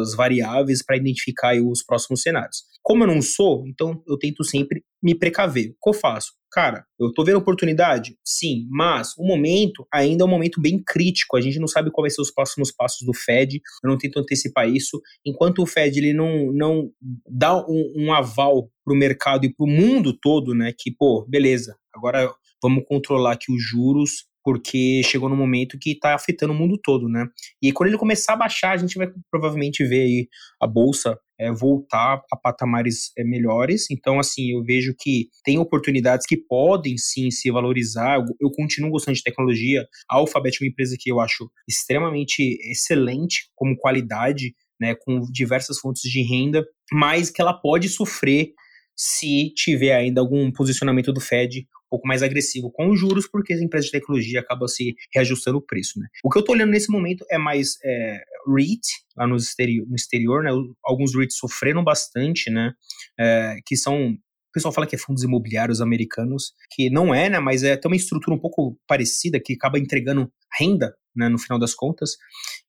as 0.00 0.14
variáveis 0.16 0.82
para 0.82 0.96
identificar 0.96 1.54
os 1.62 1.82
próximos 1.82 2.22
cenários. 2.22 2.62
Como 2.82 3.04
eu 3.04 3.06
não 3.06 3.20
sou, 3.20 3.66
então 3.66 4.02
eu 4.08 4.18
tento 4.18 4.42
sempre 4.42 4.82
me 5.02 5.14
precaver. 5.14 5.72
O 5.72 5.76
que 5.82 5.90
eu 5.90 5.92
faço? 5.92 6.32
Cara, 6.50 6.84
eu 6.98 7.08
estou 7.08 7.22
vendo 7.24 7.36
oportunidade? 7.36 8.16
Sim, 8.24 8.66
mas 8.70 9.12
o 9.18 9.24
momento 9.24 9.86
ainda 9.92 10.24
é 10.24 10.26
um 10.26 10.30
momento 10.30 10.60
bem 10.60 10.82
crítico. 10.82 11.36
A 11.36 11.40
gente 11.40 11.58
não 11.58 11.68
sabe 11.68 11.90
quais 11.90 12.14
vão 12.14 12.24
ser 12.24 12.30
os 12.30 12.34
próximos 12.34 12.72
passos 12.72 13.06
do 13.06 13.12
Fed. 13.12 13.60
Eu 13.84 13.90
não 13.90 13.98
tento 13.98 14.18
antecipar 14.18 14.66
isso. 14.68 15.00
Enquanto 15.24 15.62
o 15.62 15.66
Fed 15.66 15.98
ele 15.98 16.14
não, 16.14 16.50
não 16.52 16.90
dá 17.28 17.54
um, 17.56 17.92
um 17.96 18.12
aval 18.12 18.70
para 18.84 18.94
o 18.94 18.96
mercado 18.96 19.44
e 19.44 19.54
para 19.54 19.64
o 19.64 19.68
mundo 19.68 20.16
todo, 20.18 20.54
né? 20.54 20.72
Que, 20.76 20.90
pô, 20.90 21.26
beleza, 21.28 21.76
agora 21.94 22.34
vamos 22.62 22.84
controlar 22.86 23.32
aqui 23.32 23.52
os 23.52 23.62
juros 23.62 24.31
porque 24.44 25.02
chegou 25.04 25.28
no 25.28 25.36
momento 25.36 25.78
que 25.78 25.92
está 25.92 26.14
afetando 26.14 26.52
o 26.52 26.56
mundo 26.56 26.78
todo, 26.82 27.08
né? 27.08 27.26
E 27.60 27.72
quando 27.72 27.88
ele 27.88 27.98
começar 27.98 28.34
a 28.34 28.36
baixar, 28.36 28.72
a 28.72 28.76
gente 28.76 28.96
vai 28.96 29.08
provavelmente 29.30 29.84
ver 29.84 30.02
aí 30.02 30.28
a 30.60 30.66
bolsa 30.66 31.18
é, 31.38 31.50
voltar 31.50 32.22
a 32.30 32.36
patamares 32.36 33.10
é, 33.18 33.24
melhores. 33.24 33.90
Então, 33.90 34.18
assim, 34.18 34.52
eu 34.52 34.62
vejo 34.62 34.94
que 34.98 35.28
tem 35.44 35.58
oportunidades 35.58 36.26
que 36.26 36.36
podem 36.36 36.96
sim 36.96 37.30
se 37.30 37.50
valorizar. 37.50 38.16
Eu, 38.16 38.24
eu 38.40 38.50
continuo 38.50 38.90
gostando 38.90 39.16
de 39.16 39.22
tecnologia. 39.22 39.86
A 40.08 40.16
Alphabet 40.16 40.56
é 40.60 40.64
uma 40.64 40.70
empresa 40.70 40.96
que 40.98 41.10
eu 41.10 41.20
acho 41.20 41.50
extremamente 41.68 42.58
excelente 42.70 43.50
como 43.54 43.76
qualidade, 43.76 44.54
né, 44.80 44.94
com 44.94 45.20
diversas 45.30 45.78
fontes 45.78 46.02
de 46.02 46.22
renda, 46.22 46.64
mas 46.92 47.30
que 47.30 47.40
ela 47.40 47.52
pode 47.54 47.88
sofrer 47.88 48.52
se 48.96 49.52
tiver 49.54 49.94
ainda 49.94 50.20
algum 50.20 50.50
posicionamento 50.52 51.12
do 51.12 51.20
Fed 51.20 51.66
pouco 51.92 52.08
mais 52.08 52.22
agressivo 52.22 52.72
com 52.72 52.90
os 52.90 52.98
juros, 52.98 53.28
porque 53.28 53.52
as 53.52 53.60
empresas 53.60 53.86
de 53.86 53.92
tecnologia 53.92 54.40
acabam 54.40 54.66
se 54.66 54.96
reajustando 55.14 55.58
o 55.58 55.62
preço. 55.62 56.00
Né? 56.00 56.06
O 56.24 56.30
que 56.30 56.38
eu 56.38 56.40
estou 56.40 56.54
olhando 56.54 56.70
nesse 56.70 56.90
momento 56.90 57.22
é 57.30 57.36
mais 57.36 57.76
é, 57.84 58.22
REIT, 58.48 58.80
lá 59.14 59.26
no 59.26 59.36
exterior, 59.36 59.86
no 59.86 59.94
exterior 59.94 60.42
né? 60.42 60.50
alguns 60.82 61.14
REITs 61.14 61.36
sofreram 61.36 61.84
bastante, 61.84 62.48
né? 62.48 62.72
É, 63.20 63.56
que 63.66 63.76
são 63.76 64.12
o 64.12 64.52
pessoal 64.52 64.72
fala 64.72 64.86
que 64.86 64.94
é 64.94 64.98
fundos 64.98 65.22
imobiliários 65.22 65.80
americanos, 65.80 66.52
que 66.70 66.90
não 66.90 67.14
é, 67.14 67.28
né? 67.28 67.38
Mas 67.40 67.62
é 67.62 67.74
tem 67.74 67.90
uma 67.90 67.96
estrutura 67.96 68.36
um 68.36 68.38
pouco 68.38 68.78
parecida 68.86 69.40
que 69.40 69.54
acaba 69.54 69.78
entregando 69.78 70.30
renda, 70.58 70.94
né? 71.14 71.28
No 71.28 71.38
final 71.38 71.58
das 71.58 71.74
contas. 71.74 72.16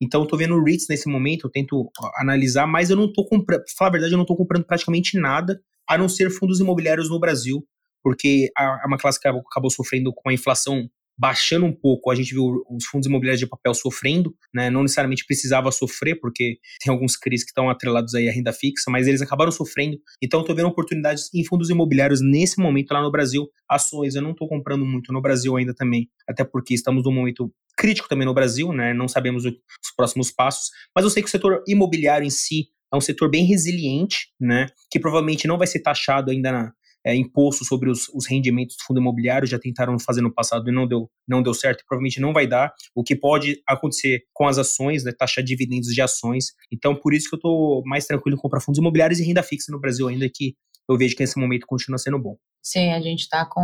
Então, 0.02 0.26
tô 0.26 0.38
vendo 0.38 0.62
REITs 0.62 0.88
nesse 0.90 1.10
momento, 1.10 1.48
eu 1.48 1.52
tento 1.52 1.92
analisar, 2.18 2.68
mas 2.68 2.90
eu 2.90 2.96
não 2.96 3.12
tô 3.12 3.26
comprando, 3.26 3.64
pra 3.64 3.74
falar 3.78 3.90
a 3.90 3.92
verdade, 3.92 4.14
eu 4.14 4.18
não 4.18 4.26
tô 4.26 4.36
comprando 4.36 4.66
praticamente 4.66 5.18
nada, 5.18 5.62
a 5.88 5.98
não 5.98 6.08
ser 6.08 6.30
fundos 6.30 6.62
imobiliários 6.62 7.10
no 7.10 7.20
Brasil 7.20 7.66
porque 8.04 8.50
é 8.58 8.88
uma 8.88 8.98
classe 8.98 9.20
que 9.20 9.28
acabou, 9.28 9.72
sofrendo 9.72 10.14
com 10.14 10.30
a 10.30 10.34
inflação 10.34 10.90
baixando 11.18 11.66
um 11.66 11.72
pouco, 11.72 12.10
a 12.10 12.16
gente 12.16 12.34
viu 12.34 12.64
os 12.70 12.86
fundos 12.86 13.08
imobiliários 13.08 13.40
de 13.40 13.48
papel 13.48 13.74
sofrendo, 13.74 14.36
né? 14.54 14.70
Não 14.70 14.82
necessariamente 14.82 15.26
precisava 15.26 15.72
sofrer, 15.72 16.20
porque 16.20 16.58
tem 16.84 16.92
alguns 16.92 17.16
CRIs 17.16 17.44
que 17.44 17.52
estão 17.52 17.70
atrelados 17.70 18.16
aí 18.16 18.28
à 18.28 18.32
renda 18.32 18.52
fixa, 18.52 18.90
mas 18.90 19.08
eles 19.08 19.22
acabaram 19.22 19.52
sofrendo. 19.52 19.98
Então, 20.22 20.42
estou 20.42 20.56
vendo 20.56 20.68
oportunidades 20.68 21.30
em 21.34 21.46
fundos 21.46 21.70
imobiliários 21.70 22.20
nesse 22.22 22.60
momento 22.60 22.92
lá 22.92 23.02
no 23.02 23.12
Brasil. 23.12 23.48
Ações, 23.70 24.16
eu 24.16 24.22
não 24.22 24.32
estou 24.32 24.48
comprando 24.48 24.86
muito 24.86 25.14
no 25.14 25.22
Brasil 25.22 25.56
ainda 25.56 25.74
também, 25.74 26.10
até 26.28 26.44
porque 26.44 26.74
estamos 26.74 27.04
num 27.04 27.14
momento 27.14 27.54
crítico 27.78 28.10
também 28.10 28.26
no 28.26 28.34
Brasil, 28.34 28.72
né? 28.74 28.94
Não 28.94 29.08
sabemos 29.08 29.46
os 29.46 29.54
próximos 29.96 30.32
passos, 30.32 30.70
mas 30.96 31.06
eu 31.06 31.12
sei 31.12 31.22
que 31.22 31.28
o 31.28 31.32
setor 31.32 31.64
imobiliário 31.68 32.26
em 32.26 32.32
si 32.32 32.70
é 32.92 32.98
um 32.98 33.02
setor 33.02 33.30
bem 33.30 33.46
resiliente, 33.46 34.28
né? 34.40 34.68
Que 34.92 35.00
provavelmente 35.00 35.48
não 35.48 35.58
vai 35.58 35.68
ser 35.68 35.80
taxado 35.80 36.32
ainda 36.32 36.52
na, 36.52 36.74
é, 37.06 37.16
imposto 37.16 37.66
sobre 37.66 37.90
os, 37.90 38.08
os, 38.10 38.28
rendimentos 38.28 38.78
do 38.78 38.84
fundo 38.84 39.00
imobiliário, 39.00 39.48
já 39.48 39.60
tentaram 39.60 40.00
fazer 40.00 40.22
no 40.22 40.34
passado 40.34 40.70
e 40.70 40.74
não 40.74 40.88
deu, 40.88 41.10
não 41.28 41.44
deu 41.44 41.54
certo, 41.54 41.82
e 41.82 41.86
provavelmente 41.86 42.20
não 42.20 42.34
vai 42.34 42.48
dar. 42.48 42.74
O 42.96 43.04
que 43.04 43.16
pode 43.16 43.62
acontecer 43.68 44.24
com 44.34 44.48
as 44.48 44.58
ações, 44.58 45.04
né, 45.04 45.12
taxa 45.12 45.42
de 45.42 45.54
dividendos 45.54 45.94
de 45.94 46.02
ações. 46.02 46.48
Então, 46.72 46.96
por 46.96 47.14
isso 47.14 47.30
que 47.30 47.36
eu 47.36 47.38
estou 47.38 47.84
mais 47.86 48.06
tranquilo 48.06 48.38
em 48.38 48.40
comprar 48.40 48.60
fundos 48.60 48.80
imobiliários 48.80 49.20
e 49.20 49.24
renda 49.24 49.44
fixa 49.44 49.72
no 49.72 49.80
Brasil, 49.80 50.08
ainda 50.08 50.28
que 50.34 50.56
eu 50.90 50.98
vejo 50.98 51.16
que 51.16 51.24
nesse 51.24 51.40
momento 51.40 51.66
continua 51.68 51.98
sendo 51.98 52.20
bom. 52.20 52.36
Sim, 52.62 52.92
a 52.92 53.02
gente 53.02 53.22
está 53.22 53.46
com 53.46 53.62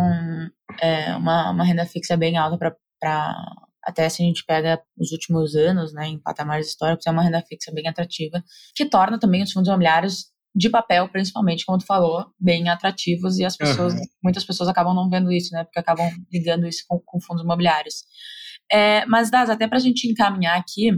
é, 0.82 1.15
uma, 1.15 1.52
uma 1.52 1.63
renda 1.63 1.86
fixa 1.86 2.15
bem 2.17 2.38
alta 2.38 2.58
para 2.58 2.75
até 3.84 4.08
se 4.10 4.21
a 4.21 4.25
gente 4.25 4.43
pega 4.45 4.82
os 4.97 5.12
últimos 5.12 5.56
anos, 5.56 5.93
né, 5.93 6.08
em 6.08 6.19
patamares 6.19 6.67
históricos, 6.67 7.08
é 7.08 7.12
uma 7.12 7.23
renda 7.23 7.41
fixa 7.41 7.71
bem 7.73 7.88
atrativa, 7.88 8.43
que 8.75 8.86
torna 8.86 9.19
também 9.19 9.41
os 9.41 9.52
fundos 9.52 9.67
imobiliários 9.67 10.25
de 10.56 10.70
papel, 10.70 11.08
principalmente, 11.10 11.66
como 11.66 11.78
tu 11.78 11.86
falou, 11.86 12.26
bem 12.40 12.70
atrativos 12.70 13.38
e 13.38 13.46
as 13.46 13.56
pessoas, 13.56 13.94
uhum. 13.94 14.02
muitas 14.24 14.44
pessoas 14.44 14.70
acabam 14.70 14.96
não 14.96 15.10
vendo 15.10 15.32
isso, 15.32 15.54
né? 15.54 15.64
Porque 15.64 15.80
acabam 15.80 16.10
ligando 16.32 16.68
isso 16.68 16.84
com, 16.88 17.00
com 17.00 17.22
fundos 17.22 17.44
imobiliários. 17.44 18.04
É, 18.72 19.06
mas, 19.06 19.32
Das, 19.32 19.50
até 19.50 19.68
para 19.68 19.78
a 19.78 19.82
gente 19.82 20.08
encaminhar 20.08 20.58
aqui, 20.58 20.92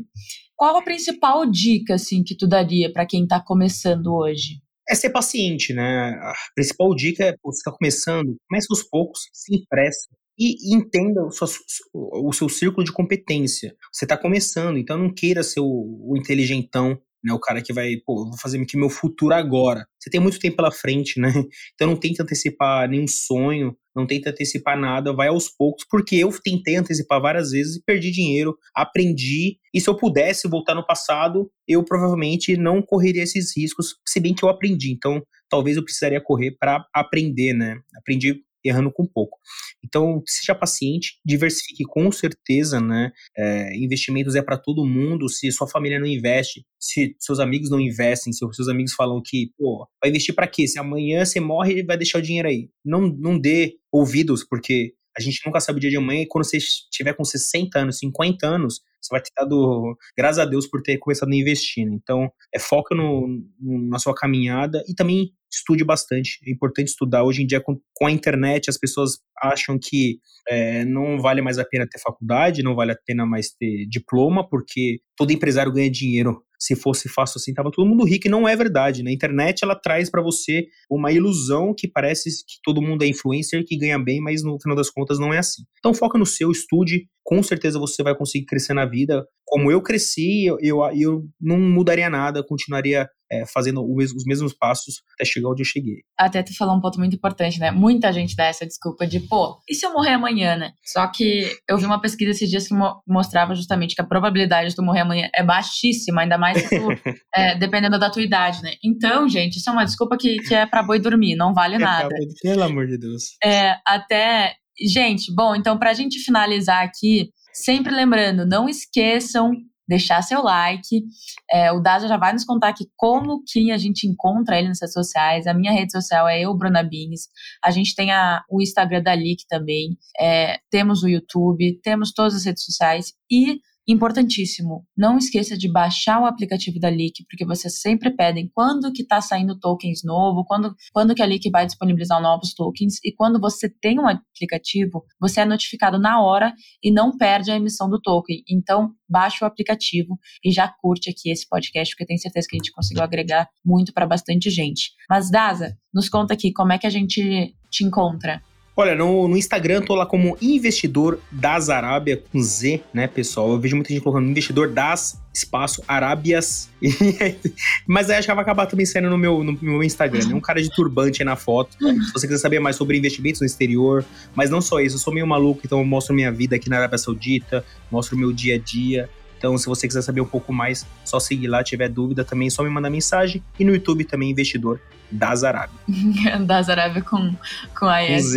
qual 0.55 0.77
a 0.77 0.83
principal 0.83 1.45
dica, 1.45 1.95
assim, 1.95 2.23
que 2.23 2.35
tu 2.35 2.47
daria 2.47 2.91
para 2.91 3.05
quem 3.05 3.23
está 3.23 3.39
começando 3.39 4.13
hoje? 4.13 4.61
É 4.89 4.95
ser 4.95 5.09
paciente, 5.09 5.73
né? 5.73 6.11
A 6.21 6.33
principal 6.55 6.93
dica 6.95 7.23
é, 7.25 7.35
você 7.43 7.59
está 7.59 7.71
começando, 7.71 8.35
comece 8.49 8.67
aos 8.69 8.83
poucos, 8.83 9.21
se 9.33 9.55
impressa 9.55 10.09
e 10.37 10.75
entenda 10.75 11.23
o 11.23 11.31
seu, 11.31 11.47
o 11.93 12.33
seu 12.33 12.49
círculo 12.49 12.83
de 12.83 12.91
competência. 12.91 13.75
Você 13.91 14.05
está 14.05 14.17
começando, 14.17 14.77
então 14.77 14.97
não 14.97 15.13
queira 15.13 15.43
ser 15.43 15.59
o, 15.59 16.09
o 16.09 16.17
inteligentão 16.17 16.99
né? 17.23 17.33
O 17.33 17.39
cara 17.39 17.61
que 17.61 17.73
vai, 17.73 17.95
pô, 18.05 18.25
vou 18.25 18.37
fazer 18.37 18.61
aqui 18.61 18.77
meu 18.77 18.89
futuro 18.89 19.33
agora. 19.33 19.85
Você 19.99 20.09
tem 20.09 20.19
muito 20.19 20.39
tempo 20.39 20.57
pela 20.57 20.71
frente, 20.71 21.19
né? 21.19 21.31
Então 21.75 21.87
não 21.87 21.95
tenta 21.95 22.23
antecipar 22.23 22.89
nenhum 22.89 23.07
sonho, 23.07 23.75
não 23.95 24.05
tenta 24.05 24.29
antecipar 24.29 24.79
nada, 24.79 25.13
vai 25.13 25.27
aos 25.27 25.49
poucos, 25.49 25.85
porque 25.89 26.15
eu 26.15 26.31
tentei 26.41 26.75
antecipar 26.75 27.21
várias 27.21 27.51
vezes 27.51 27.77
e 27.77 27.83
perdi 27.83 28.11
dinheiro, 28.11 28.57
aprendi, 28.75 29.57
e 29.73 29.81
se 29.81 29.89
eu 29.89 29.97
pudesse 29.97 30.47
voltar 30.47 30.75
no 30.75 30.85
passado, 30.85 31.51
eu 31.67 31.83
provavelmente 31.83 32.55
não 32.57 32.81
correria 32.81 33.23
esses 33.23 33.55
riscos, 33.55 33.95
se 34.07 34.19
bem 34.19 34.33
que 34.33 34.43
eu 34.43 34.49
aprendi. 34.49 34.91
Então, 34.91 35.21
talvez 35.49 35.77
eu 35.77 35.83
precisaria 35.83 36.21
correr 36.21 36.55
para 36.59 36.85
aprender, 36.93 37.53
né? 37.53 37.79
Aprendi 37.95 38.41
errando 38.63 38.91
com 38.91 39.05
pouco. 39.05 39.37
Então, 39.83 40.21
seja 40.27 40.53
paciente, 40.53 41.19
diversifique 41.25 41.83
com 41.83 42.11
certeza, 42.11 42.79
né? 42.79 43.11
É, 43.37 43.75
investimentos 43.75 44.35
é 44.35 44.41
para 44.41 44.57
todo 44.57 44.85
mundo. 44.85 45.27
Se 45.29 45.51
sua 45.51 45.67
família 45.67 45.99
não 45.99 46.07
investe, 46.07 46.65
se 46.79 47.15
seus 47.19 47.39
amigos 47.39 47.69
não 47.69 47.79
investem, 47.79 48.31
se 48.31 48.39
seus 48.53 48.67
amigos 48.67 48.93
falam 48.93 49.21
que, 49.23 49.51
pô, 49.57 49.87
vai 50.01 50.09
investir 50.09 50.35
para 50.35 50.47
quê? 50.47 50.67
Se 50.67 50.79
amanhã 50.79 51.25
você 51.25 51.39
morre, 51.39 51.73
ele 51.73 51.83
vai 51.83 51.97
deixar 51.97 52.19
o 52.19 52.21
dinheiro 52.21 52.47
aí. 52.47 52.69
Não, 52.83 53.01
não 53.01 53.39
dê 53.39 53.77
ouvidos, 53.91 54.43
porque 54.43 54.93
a 55.17 55.21
gente 55.21 55.41
nunca 55.45 55.59
sabe 55.59 55.77
o 55.77 55.79
dia 55.81 55.89
de 55.89 55.97
amanhã 55.97 56.21
e 56.21 56.27
quando 56.27 56.45
você 56.45 56.57
estiver 56.57 57.13
com 57.13 57.23
60 57.23 57.77
anos, 57.77 57.99
50 57.99 58.47
anos, 58.47 58.81
você 59.01 59.09
vai 59.11 59.21
ter 59.21 59.31
dado, 59.35 59.97
graças 60.17 60.39
a 60.39 60.45
Deus, 60.45 60.67
por 60.67 60.81
ter 60.81 60.97
começado 60.97 61.31
a 61.31 61.35
investir. 61.35 61.85
Né? 61.85 61.93
Então, 61.95 62.31
é 62.53 62.59
foca 62.59 62.95
no, 62.95 63.27
no, 63.59 63.89
na 63.89 63.99
sua 63.99 64.15
caminhada 64.15 64.83
e 64.87 64.93
também 64.93 65.33
estude 65.51 65.83
bastante. 65.83 66.39
É 66.45 66.51
importante 66.51 66.87
estudar. 66.87 67.23
Hoje 67.23 67.43
em 67.43 67.47
dia, 67.47 67.61
com, 67.61 67.79
com 67.93 68.07
a 68.07 68.11
internet, 68.11 68.69
as 68.69 68.77
pessoas 68.77 69.19
acham 69.41 69.77
que 69.81 70.19
é, 70.49 70.85
não 70.85 71.19
vale 71.19 71.41
mais 71.41 71.57
a 71.57 71.65
pena 71.65 71.87
ter 71.89 71.99
faculdade, 71.99 72.63
não 72.63 72.75
vale 72.75 72.91
a 72.91 72.97
pena 73.05 73.25
mais 73.25 73.49
ter 73.51 73.85
diploma, 73.87 74.47
porque 74.47 74.99
todo 75.15 75.31
empresário 75.31 75.71
ganha 75.71 75.89
dinheiro 75.89 76.41
se 76.61 76.75
fosse 76.75 77.09
fácil 77.09 77.39
assim, 77.39 77.55
tava 77.55 77.71
todo 77.71 77.87
mundo 77.87 78.05
rico, 78.05 78.27
e 78.27 78.29
não 78.29 78.47
é 78.47 78.55
verdade, 78.55 79.01
né? 79.01 79.09
A 79.09 79.13
internet, 79.13 79.63
ela 79.63 79.73
traz 79.73 80.11
para 80.11 80.21
você 80.21 80.67
uma 80.87 81.11
ilusão 81.11 81.73
que 81.75 81.87
parece 81.87 82.29
que 82.45 82.59
todo 82.63 82.83
mundo 82.83 83.03
é 83.03 83.07
influencer, 83.07 83.65
que 83.65 83.75
ganha 83.75 83.97
bem, 83.97 84.21
mas 84.21 84.43
no 84.43 84.59
final 84.61 84.77
das 84.77 84.91
contas 84.91 85.17
não 85.17 85.33
é 85.33 85.39
assim. 85.39 85.63
Então 85.79 85.91
foca 85.91 86.19
no 86.19 86.25
seu, 86.25 86.51
estude, 86.51 87.07
com 87.23 87.41
certeza 87.41 87.79
você 87.79 88.03
vai 88.03 88.15
conseguir 88.15 88.45
crescer 88.45 88.75
na 88.75 88.85
vida. 88.85 89.25
Como 89.43 89.71
eu 89.71 89.81
cresci, 89.81 90.45
eu, 90.45 90.57
eu, 90.61 90.83
eu 90.95 91.25
não 91.41 91.59
mudaria 91.59 92.11
nada, 92.11 92.45
continuaria 92.45 93.09
é, 93.31 93.45
fazendo 93.45 93.81
mesmo, 93.95 94.17
os 94.17 94.25
mesmos 94.25 94.53
passos 94.53 95.01
até 95.15 95.23
chegar 95.23 95.49
onde 95.49 95.61
eu 95.61 95.65
cheguei. 95.65 96.03
Até 96.19 96.43
tu 96.43 96.55
falou 96.55 96.75
um 96.75 96.81
ponto 96.81 96.99
muito 96.99 97.15
importante, 97.15 97.59
né? 97.59 97.71
Muita 97.71 98.11
gente 98.11 98.35
dá 98.35 98.45
essa 98.45 98.65
desculpa 98.65 99.07
de, 99.07 99.21
pô, 99.21 99.57
e 99.69 99.73
se 99.73 99.85
eu 99.85 99.93
morrer 99.93 100.11
amanhã, 100.11 100.57
né? 100.57 100.73
Só 100.83 101.07
que 101.07 101.49
eu 101.69 101.77
vi 101.77 101.85
uma 101.85 102.01
pesquisa 102.01 102.31
esses 102.31 102.49
dias 102.49 102.67
que 102.67 102.73
mo 102.73 103.01
mostrava 103.07 103.55
justamente 103.55 103.95
que 103.95 104.01
a 104.01 104.05
probabilidade 104.05 104.69
de 104.69 104.75
tu 104.75 104.83
morrer 104.83 105.01
amanhã 105.01 105.29
é 105.33 105.43
baixíssima, 105.43 106.21
ainda 106.21 106.37
mais 106.37 106.61
tu, 106.69 106.75
é, 107.33 107.57
dependendo 107.57 107.97
da 107.97 108.09
tua 108.09 108.21
idade, 108.21 108.61
né? 108.61 108.73
Então, 108.83 109.29
gente, 109.29 109.57
isso 109.57 109.69
é 109.69 109.73
uma 109.73 109.85
desculpa 109.85 110.17
que, 110.17 110.39
que 110.39 110.53
é 110.53 110.65
pra 110.65 110.83
boi 110.83 110.99
dormir, 110.99 111.35
não 111.35 111.53
vale 111.53 111.75
é 111.75 111.79
nada. 111.79 112.09
Pelo 112.41 112.63
amor 112.63 112.87
de 112.87 112.97
Deus. 112.97 113.37
É, 113.43 113.75
até. 113.87 114.55
Gente, 114.83 115.33
bom, 115.33 115.55
então 115.55 115.77
pra 115.77 115.93
gente 115.93 116.19
finalizar 116.19 116.83
aqui, 116.83 117.29
sempre 117.53 117.93
lembrando, 117.93 118.47
não 118.47 118.67
esqueçam 118.67 119.53
deixar 119.87 120.21
seu 120.21 120.41
like. 120.41 121.03
É, 121.51 121.71
o 121.71 121.79
Daza 121.79 122.07
já 122.07 122.17
vai 122.17 122.33
nos 122.33 122.45
contar 122.45 122.69
aqui 122.69 122.85
como 122.95 123.43
que 123.45 123.71
a 123.71 123.77
gente 123.77 124.07
encontra 124.07 124.57
ele 124.57 124.69
nas 124.69 124.81
redes 124.81 124.93
sociais. 124.93 125.47
A 125.47 125.53
minha 125.53 125.71
rede 125.71 125.91
social 125.91 126.27
é 126.27 126.41
eu, 126.41 126.55
Bruna 126.55 126.83
Bines. 126.83 127.27
A 127.63 127.71
gente 127.71 127.95
tem 127.95 128.11
a, 128.11 128.43
o 128.49 128.61
Instagram 128.61 129.01
da 129.01 129.15
Lick 129.15 129.45
também. 129.47 129.97
É, 130.19 130.59
temos 130.69 131.03
o 131.03 131.07
YouTube, 131.07 131.79
temos 131.83 132.11
todas 132.13 132.35
as 132.35 132.45
redes 132.45 132.63
sociais. 132.63 133.13
E 133.29 133.59
Importantíssimo, 133.87 134.85
não 134.95 135.17
esqueça 135.17 135.57
de 135.57 135.67
baixar 135.67 136.21
o 136.21 136.25
aplicativo 136.25 136.79
da 136.79 136.87
Leak, 136.87 137.25
porque 137.27 137.45
vocês 137.45 137.81
sempre 137.81 138.11
pedem 138.11 138.49
quando 138.53 138.91
que 138.93 139.01
está 139.01 139.19
saindo 139.19 139.59
tokens 139.59 140.03
novo, 140.03 140.45
quando, 140.45 140.75
quando 140.93 141.15
que 141.15 141.21
a 141.21 141.25
Leak 141.25 141.49
vai 141.49 141.65
disponibilizar 141.65 142.21
novos 142.21 142.53
tokens, 142.53 142.99
e 143.03 143.11
quando 143.11 143.39
você 143.39 143.67
tem 143.67 143.99
um 143.99 144.07
aplicativo, 144.07 145.03
você 145.19 145.41
é 145.41 145.45
notificado 145.45 145.97
na 145.97 146.21
hora 146.21 146.53
e 146.83 146.91
não 146.91 147.17
perde 147.17 147.49
a 147.49 147.55
emissão 147.55 147.89
do 147.89 147.99
token. 147.99 148.43
Então, 148.47 148.91
baixe 149.09 149.43
o 149.43 149.47
aplicativo 149.47 150.17
e 150.43 150.51
já 150.51 150.67
curte 150.67 151.09
aqui 151.09 151.31
esse 151.31 151.47
podcast, 151.49 151.93
porque 151.95 152.05
tenho 152.05 152.19
certeza 152.19 152.47
que 152.47 152.55
a 152.55 152.59
gente 152.59 152.71
conseguiu 152.71 153.03
agregar 153.03 153.49
muito 153.65 153.91
para 153.93 154.05
bastante 154.05 154.49
gente. 154.51 154.91
Mas, 155.09 155.31
Daza, 155.31 155.75
nos 155.91 156.07
conta 156.07 156.35
aqui 156.35 156.53
como 156.53 156.71
é 156.71 156.77
que 156.77 156.87
a 156.87 156.91
gente 156.91 157.55
te 157.69 157.83
encontra. 157.83 158.41
Olha, 158.81 158.95
no, 158.95 159.27
no 159.27 159.37
Instagram 159.37 159.83
tô 159.83 159.93
lá 159.93 160.07
como 160.07 160.35
investidor 160.41 161.19
das 161.31 161.69
Arábia 161.69 162.19
com 162.31 162.41
Z, 162.41 162.81
né, 162.91 163.05
pessoal? 163.05 163.51
Eu 163.51 163.59
vejo 163.59 163.75
muita 163.75 163.93
gente 163.93 164.01
colocando 164.01 164.27
investidor 164.27 164.69
das 164.69 165.21
espaço 165.31 165.83
Arábias. 165.87 166.67
Mas 167.85 168.09
aí 168.09 168.17
acho 168.17 168.27
que 168.27 168.33
vai 168.33 168.41
acabar 168.41 168.65
também 168.65 168.83
saindo 168.83 169.07
no 169.07 169.19
meu, 169.19 169.43
no 169.43 169.55
meu 169.61 169.83
Instagram. 169.83 170.25
Né? 170.25 170.33
Um 170.33 170.41
cara 170.41 170.59
de 170.59 170.69
turbante 170.71 171.21
aí 171.21 171.25
na 171.27 171.35
foto. 171.35 171.77
Se 171.77 172.11
você 172.11 172.25
quiser 172.25 172.39
saber 172.39 172.59
mais 172.59 172.75
sobre 172.75 172.97
investimentos 172.97 173.39
no 173.39 173.45
exterior, 173.45 174.03
mas 174.33 174.49
não 174.49 174.61
só 174.61 174.79
isso, 174.79 174.95
eu 174.95 174.99
sou 174.99 175.13
meio 175.13 175.27
maluco, 175.27 175.61
então 175.63 175.77
eu 175.77 175.85
mostro 175.85 176.15
minha 176.15 176.31
vida 176.31 176.55
aqui 176.55 176.67
na 176.67 176.77
Arábia 176.77 176.97
Saudita, 176.97 177.63
mostro 177.91 178.17
meu 178.17 178.33
dia 178.33 178.55
a 178.55 178.57
dia. 178.57 179.07
Então, 179.41 179.57
se 179.57 179.65
você 179.65 179.87
quiser 179.87 180.03
saber 180.03 180.21
um 180.21 180.25
pouco 180.25 180.53
mais, 180.53 180.85
só 181.03 181.19
seguir 181.19 181.47
lá. 181.47 181.63
Tiver 181.63 181.89
dúvida 181.89 182.23
também, 182.23 182.47
só 182.47 182.61
me 182.61 182.69
mandar 182.69 182.91
mensagem. 182.91 183.43
E 183.59 183.65
no 183.65 183.73
YouTube 183.73 184.05
também, 184.05 184.29
investidor 184.29 184.79
da 185.09 185.35
Zarabia. 185.35 185.79
da 186.45 186.61
Zarabia 186.61 187.01
com, 187.01 187.35
com 187.77 187.87
a 187.87 188.03
ES. 188.03 188.33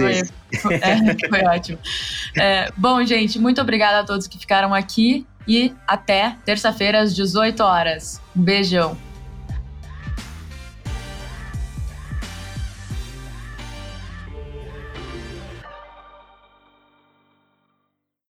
Foi, 0.63 0.75
é, 0.77 0.97
foi 1.29 1.45
ótimo. 1.45 1.79
É, 2.35 2.71
bom, 2.75 3.05
gente, 3.05 3.39
muito 3.39 3.61
obrigada 3.61 4.01
a 4.01 4.05
todos 4.05 4.27
que 4.27 4.39
ficaram 4.39 4.73
aqui 4.73 5.27
e 5.47 5.75
até 5.87 6.39
terça-feira 6.43 7.03
às 7.03 7.15
18 7.15 7.63
horas. 7.63 8.19
Um 8.35 8.41
beijão. 8.41 8.97